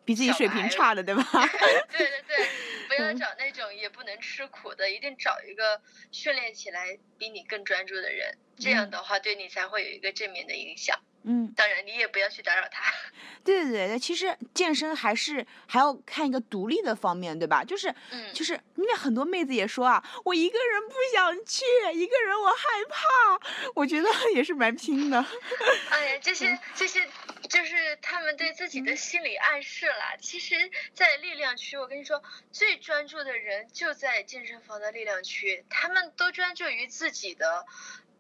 [0.09, 1.23] 比自己水平差的，对吧？
[1.93, 2.47] 对对对，
[2.89, 10.99] 不要找那种也不能吃苦的，一定找一个训练起来比你更专注的人，这样的话对你才会有一个正面的影响。
[11.25, 12.93] 嗯，当然你也不要去打扰他。
[13.45, 17.65] 对对对，其实健身还是还要看一个独立的方面，对吧？
[17.65, 17.95] 就是，
[18.35, 21.65] 就是因为很多妹子也说啊，我一个人不想去，
[21.95, 22.57] 一个人我害
[22.89, 25.25] 怕，我觉得 也是蛮拼的。
[25.91, 27.09] 哎呀，这些这些
[27.49, 30.15] 就是他们对自己的心理暗示啦。
[30.21, 37.65] 其实，在力量区，我跟你说，最专注的人就在健身房的力量区，他们都专注于自己的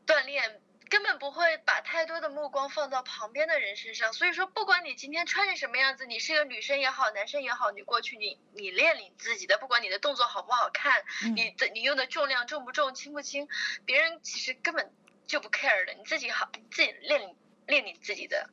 [0.06, 0.60] 锻炼。
[0.88, 13.48] 根本不会把太多的目光放到旁边的人身上，所以说不管你今天穿成什么样子，你是个女生也好，男生也好，你过去你你练你自己的，不管你的动作好不好看，你的你用的重量重不重轻不轻，
[13.84, 14.92] 别人其实根本
[15.26, 17.34] 就不 care 的，你自己好自己练
[17.66, 18.50] 练你自己的，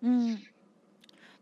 [0.00, 0.44] 嗯。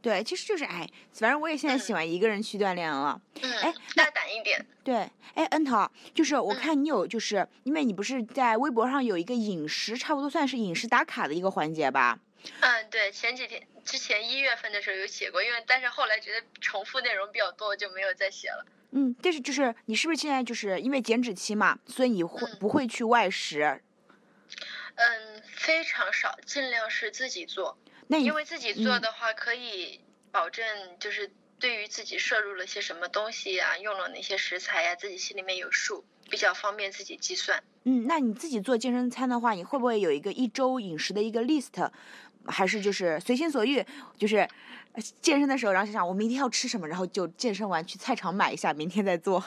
[0.02, 3.20] 对，其实就是哎，反正我也现在喜欢一个人去锻炼了。
[3.42, 4.64] 嗯，哎，大胆一点。
[4.82, 4.94] 对，
[5.34, 12.18] 哎，恩桃，就是我看你有，就是因为你不是在微博上有一个饮食，差不多算是饮食打卡的一个环节吧？
[12.60, 18.64] 嗯，对，前几天之前一月份的时候有写过，因为但是后来觉得重复内容比较多，就没有再写了。
[18.92, 23.82] 嗯，但是就是你是不是现在就是因为减脂期嘛，所以你会不会去外食？
[24.94, 27.76] 嗯，非常少，尽量是自己做。
[28.18, 30.00] 因为自己做的话，可以
[30.32, 30.64] 保证
[30.98, 37.62] 就是对于自己摄入了些什么东西呀，用了哪些食材呀，自己心里面有数，比较方便自己计算。
[37.84, 41.90] 嗯，那你自己做健身餐的话，你会不会有一个一周饮食的一个 list，
[42.46, 43.84] 还是就是随心所欲，
[44.18, 44.48] 就是
[45.20, 49.38] 健身的时候，然后想想我明天要吃什么，然后就健身完去菜场买一下，明天再做。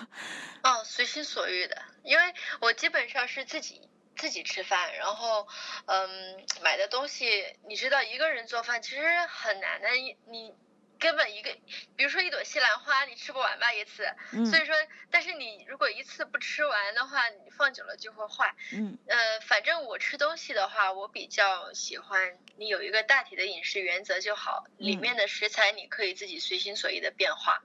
[0.63, 2.23] 哦，随心所欲的，因为
[2.61, 3.81] 我基本上是自己。
[4.15, 5.47] 自己吃饭，然后，
[5.85, 9.89] 嗯，买的东西，你知道，一个人做饭其实很难的，
[10.27, 10.53] 你
[10.99, 11.53] 根本一个，
[11.97, 14.07] 比如说一朵西兰花，你吃不完吧一次，
[14.49, 14.75] 所以说，
[15.11, 18.55] 但是你如果一次不吃完的话，你放久了就会坏。
[18.71, 27.61] 嗯，呃，反正我吃东西的话，我比较喜欢你有一个大体的饮食原则就好，里面的食材你可以自己随心所欲的变化。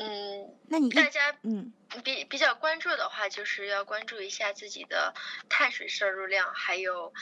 [0.00, 1.72] 嗯，那你大家嗯
[2.04, 5.12] 比比较关注的话，就是要关注一下自己的
[5.48, 7.12] 碳水摄入量，还有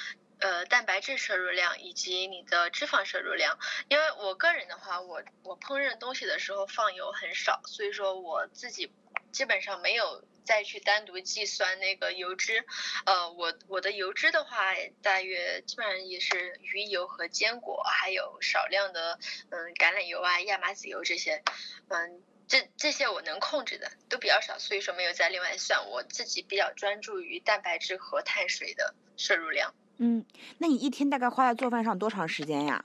[0.41, 3.59] 呃蛋白质摄入量以及你的脂肪摄入量。
[3.89, 8.93] 因为我个人的话，我我烹饪东西的时候放油很少，所以说我自己
[9.33, 12.63] 基本上没有再去单独计算那个油脂。
[13.07, 19.19] 呃，我我的油脂的话，大约基本上也是鱼油和坚果，还有少量的
[19.49, 21.43] 嗯橄榄油啊、亚麻籽油这些，
[21.89, 22.23] 嗯。
[22.49, 25.89] 这这些我能控制的都比较少，所以说没有再另外算。
[25.89, 29.75] 我自己比较专注于蛋白质和碳水的摄入量。
[29.99, 30.25] 嗯，
[30.59, 32.85] 那你一天大概花在做饭上多长时间呀？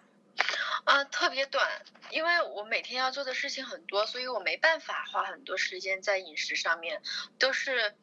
[0.85, 7.01] 啊，特别短，因为我每天要做的事情很多，所以我没办法花很多时间在饮食上面，
[7.37, 7.93] 都是，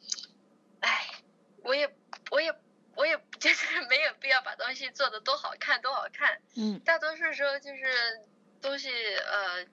[0.80, 1.08] 唉，
[1.64, 1.92] 我也
[2.30, 2.54] 我也
[2.94, 7.84] 我也 就是没有必要把东西做的多好看多好看，嗯，大多数时候就是
[8.62, 9.66] 东西呃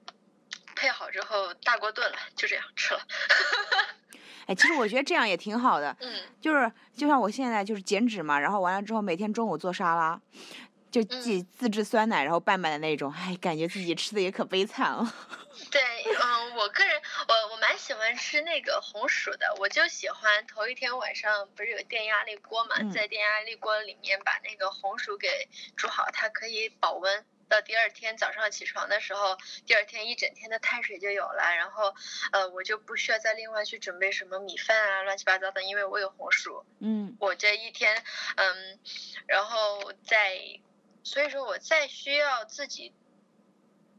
[0.86, 3.02] 配好之后大锅炖了，就这样吃了。
[4.46, 10.22] 哎，其实我觉得这样也挺好的，嗯就是就像我现在就是减脂嘛，然后完了之后每天中午做沙拉，
[10.92, 15.12] 就自己自制酸奶，然后拌拌的那种，哎，感觉自己吃的也可悲惨了。
[15.72, 27.26] 对，嗯，我个人我我蛮喜欢吃那个红薯的，我就喜欢头一天晚上不是有电压力锅嘛，嗯在电压力锅里面把那个红薯给煮好，它可以保温。
[27.48, 31.94] 到第二天早上起床的时候，第二天一整天的碳水就有了，然后，
[32.32, 36.66] 呃，我就不需要再另外去准备什么米饭啊，乱七八糟的，因为我有红薯。
[36.80, 38.04] 嗯我这一天，
[38.36, 38.80] 嗯，
[39.28, 40.40] 然后再，
[41.04, 42.94] 所以说我再需要自己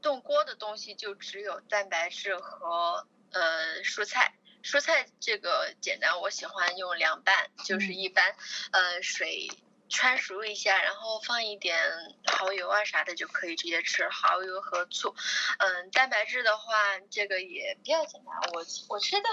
[0.03, 4.35] 动锅的东西就只有蛋白质和呃蔬菜。
[4.63, 8.35] 蔬菜这个简单，我喜欢用凉拌，就是嗯一般
[8.73, 9.49] 呃水
[9.89, 11.79] 穿熟一下，然后放一点
[12.25, 15.15] 蚝油啊啥的就可以直接吃，蚝油和醋。
[15.59, 18.35] 嗯，蛋白质的话，这个也比较简单。
[18.53, 19.29] 我我吃的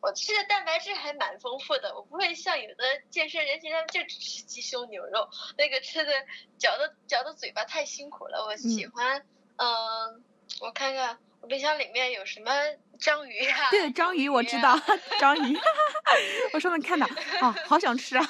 [0.00, 6.12] 我吃的蛋白质还蛮丰富的，我不会像有的健身人群他们就只吃鸡胸牛肉，那个吃的
[6.58, 8.44] 嚼的嚼的嘴巴太辛苦了。
[8.44, 9.24] 我喜欢，
[9.56, 10.22] 嗯、
[10.60, 12.52] 我看看我冰箱里面有什么
[12.98, 14.78] 章鱼啊，对，章鱼我知道，
[15.18, 15.58] 章鱼，
[16.52, 17.06] 我上次看到，
[17.40, 18.24] 啊，好想吃啊。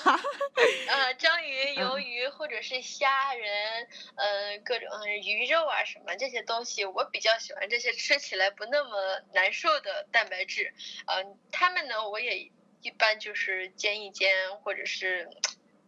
[0.89, 3.87] 呃，章鱼、嗯鱿鱼或者是虾仁，
[4.17, 10.73] 呃，各种呃鱼肉啊什么这些东西，我比较喜欢这些吃起来不那么难受的蛋白质。
[11.07, 12.51] 嗯、他们呢，我也
[12.81, 15.29] 一般就是煎一煎，或者是。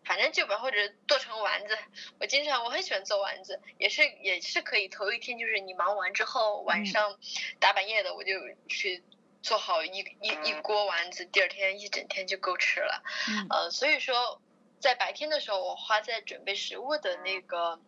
[0.06, 1.76] 反正就把或者剁成丸子，
[2.20, 6.86] 我经常我很喜欢做丸子，也是也是可以头一天就是你忙完之后晚嗯。
[6.86, 7.18] 上
[7.58, 8.32] 大半夜的我就
[8.68, 9.02] 去
[9.42, 13.02] 做好一一一锅丸子，第二天一整天就够吃了。
[13.28, 13.46] 嗯。
[13.50, 14.40] 呃，所以说
[14.78, 17.80] 在白天的时候，我花在准备食物的那个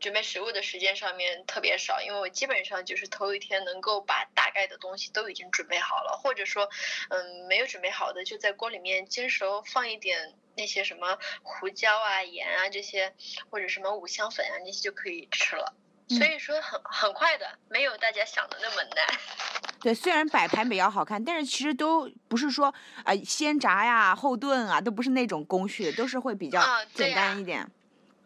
[0.00, 6.70] 准备食物的时间上面特别少，因为我基本上就是头一天能够把大概的东西都已经准备好了，或者说，
[7.10, 13.14] 嗯，没有准备好的就在锅里面煎熟，放一点那些什么胡椒啊、盐啊这些，
[13.48, 15.72] 或者什么五香粉啊那些就可以吃了。
[16.08, 19.06] 所以说很很快的，没有大家想的那么难。
[19.80, 22.66] 对，虽然摆盘比较好看，但是其实都不是说
[23.04, 26.60] 啊、呃先炸呀、后炖啊，都不是那种工序，都是会比较
[26.92, 27.70] 简单一点。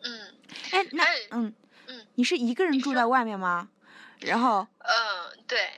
[0.03, 0.35] 嗯
[0.73, 1.55] 哎，那嗯
[1.89, 3.69] 嗯你是一个人住在外面吗？
[4.21, 5.71] 然后嗯，对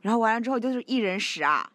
[0.00, 1.70] 然后完了之后就是一人食啊？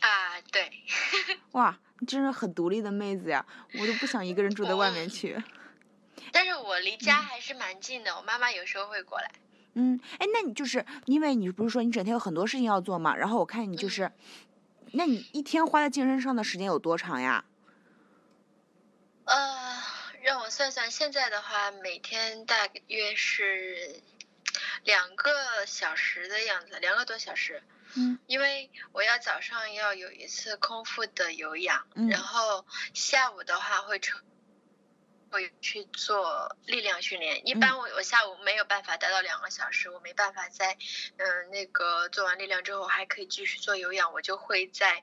[0.00, 0.70] 啊，对。
[1.52, 3.44] 哇，你真是很独立的妹子呀！
[3.80, 5.42] 我都不想一个人住在外面去。
[6.30, 9.30] 但是我离家还是蛮近的，我妈妈有时候会过来。
[9.74, 13.16] 嗯，哎，那你就是因为你不是说你整天有很多事情要做嘛？
[13.16, 14.12] 然后我看你就是，
[14.92, 17.44] 那你一天花在健身上的时间有多长呀？
[19.24, 19.82] 呃，
[20.22, 24.02] 让我算算，现在的话，每天大约是
[24.84, 25.30] 两个
[25.64, 27.62] 小时的样子，两个多小时。
[27.96, 34.18] 嗯因为我要早上要有一次空腹的有氧，嗯然后下午的话会抽。
[35.32, 40.76] 会去做力量训练，一般我我下午没有办法待到两个小时，我没办法在
[41.16, 45.02] 嗯那个做完力量之后还可以继续做有氧，我就会在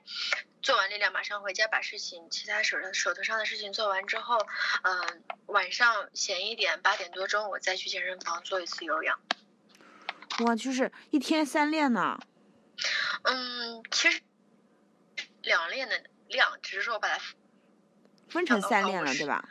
[0.62, 4.38] 做完力量马上回家把事情其他手上手头上的事情做完之后，
[4.84, 9.18] 嗯晚上闲一点八点多钟我再去健身房做一次有氧。
[10.44, 12.16] 哇，就是一天三练呢。
[13.22, 14.20] 嗯，其实
[15.42, 17.22] 两链的量，只是说我把它
[18.28, 19.48] 分成三链了，是对吧？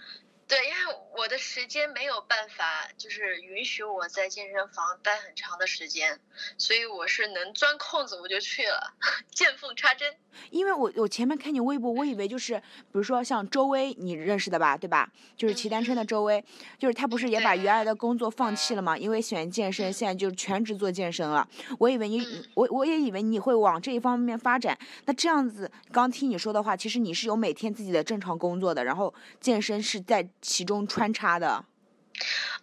[0.49, 6.19] 对，因为我的时间没有办法，就是允许我在健身房待很长的时间，
[6.57, 8.95] 所以我是能钻空子我就去了，
[9.29, 10.11] 见缝插针。
[10.49, 15.11] 因为我我前面看你微博，我以为就是比如说像周薇，你认识的吧，对吧？
[15.37, 16.43] 就是骑单车的周薇，
[16.79, 18.97] 就是她不是也把原来的工作放弃了嘛？
[18.97, 21.47] 因为喜欢健身，现在就全职做健身了。
[21.77, 24.75] 我以为你嗯，我我也以为你会往这一方面发展。
[25.05, 31.65] 那这样子，刚听你说的话，其实你是有每天自己的正常工作的，然后健身是在其中穿插的。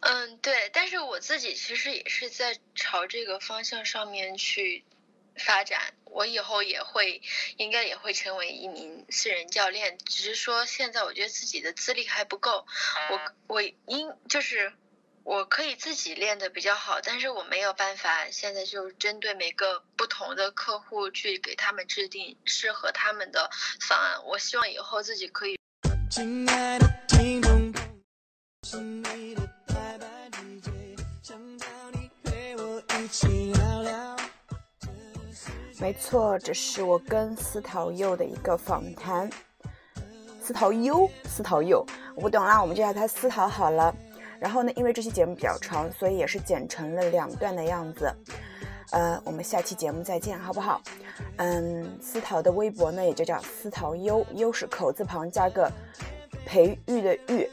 [0.00, 4.84] 嗯，对，但是我自己其实也是在朝这个方向上面去
[5.34, 5.94] 发展。
[6.04, 7.20] 我以后也会，
[7.56, 12.66] 应该也会成为一名私人教练，只是说现在我觉得自己的资历还不够，
[13.10, 14.72] 我我应就是
[15.24, 23.50] 我可以自己练的比较好，但是我没有办法现在就针对每个不同的客户去给他们制定适合他们的
[23.80, 24.24] 方案。
[24.24, 25.58] 我希望以后自己可以。
[26.10, 27.55] 亲爱的听众。
[35.78, 39.30] 没错，这是我跟司桃佑的一个访谈。
[40.42, 43.94] 司桃优，司桃佑，我不懂啦，我们就叫他司桃好了。
[44.40, 48.12] 然后呢，因为这期节目比较长，所以也是剪成了两段的样子。
[48.90, 50.80] 呃，我们下期节目再见，好不好？
[51.36, 55.70] 嗯，司桃的微博呢，也就叫司桃优，优是口字旁加个
[56.44, 57.48] 培育的育。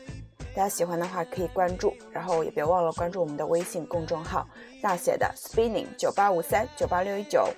[0.56, 4.48] 大家喜欢的话可以关注，然后也别忘了关注我们的微信公众号，
[4.82, 7.50] 大写的 spinning 九八五三九八六一九。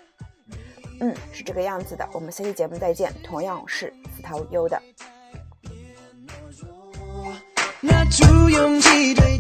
[1.02, 2.08] 嗯，是这个样子的。
[2.14, 4.82] 我们下期节目再见，同样是司桃优的。
[7.82, 9.38] 拿出勇气对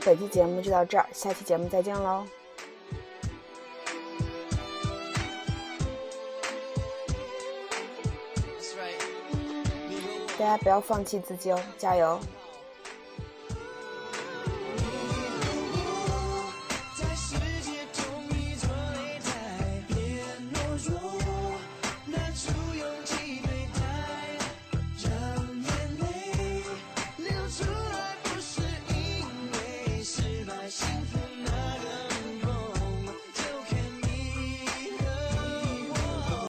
[0.00, 2.24] 本期节目就到这儿，下期节目再见喽！
[10.38, 12.18] 大家不要放弃自己哦，加油！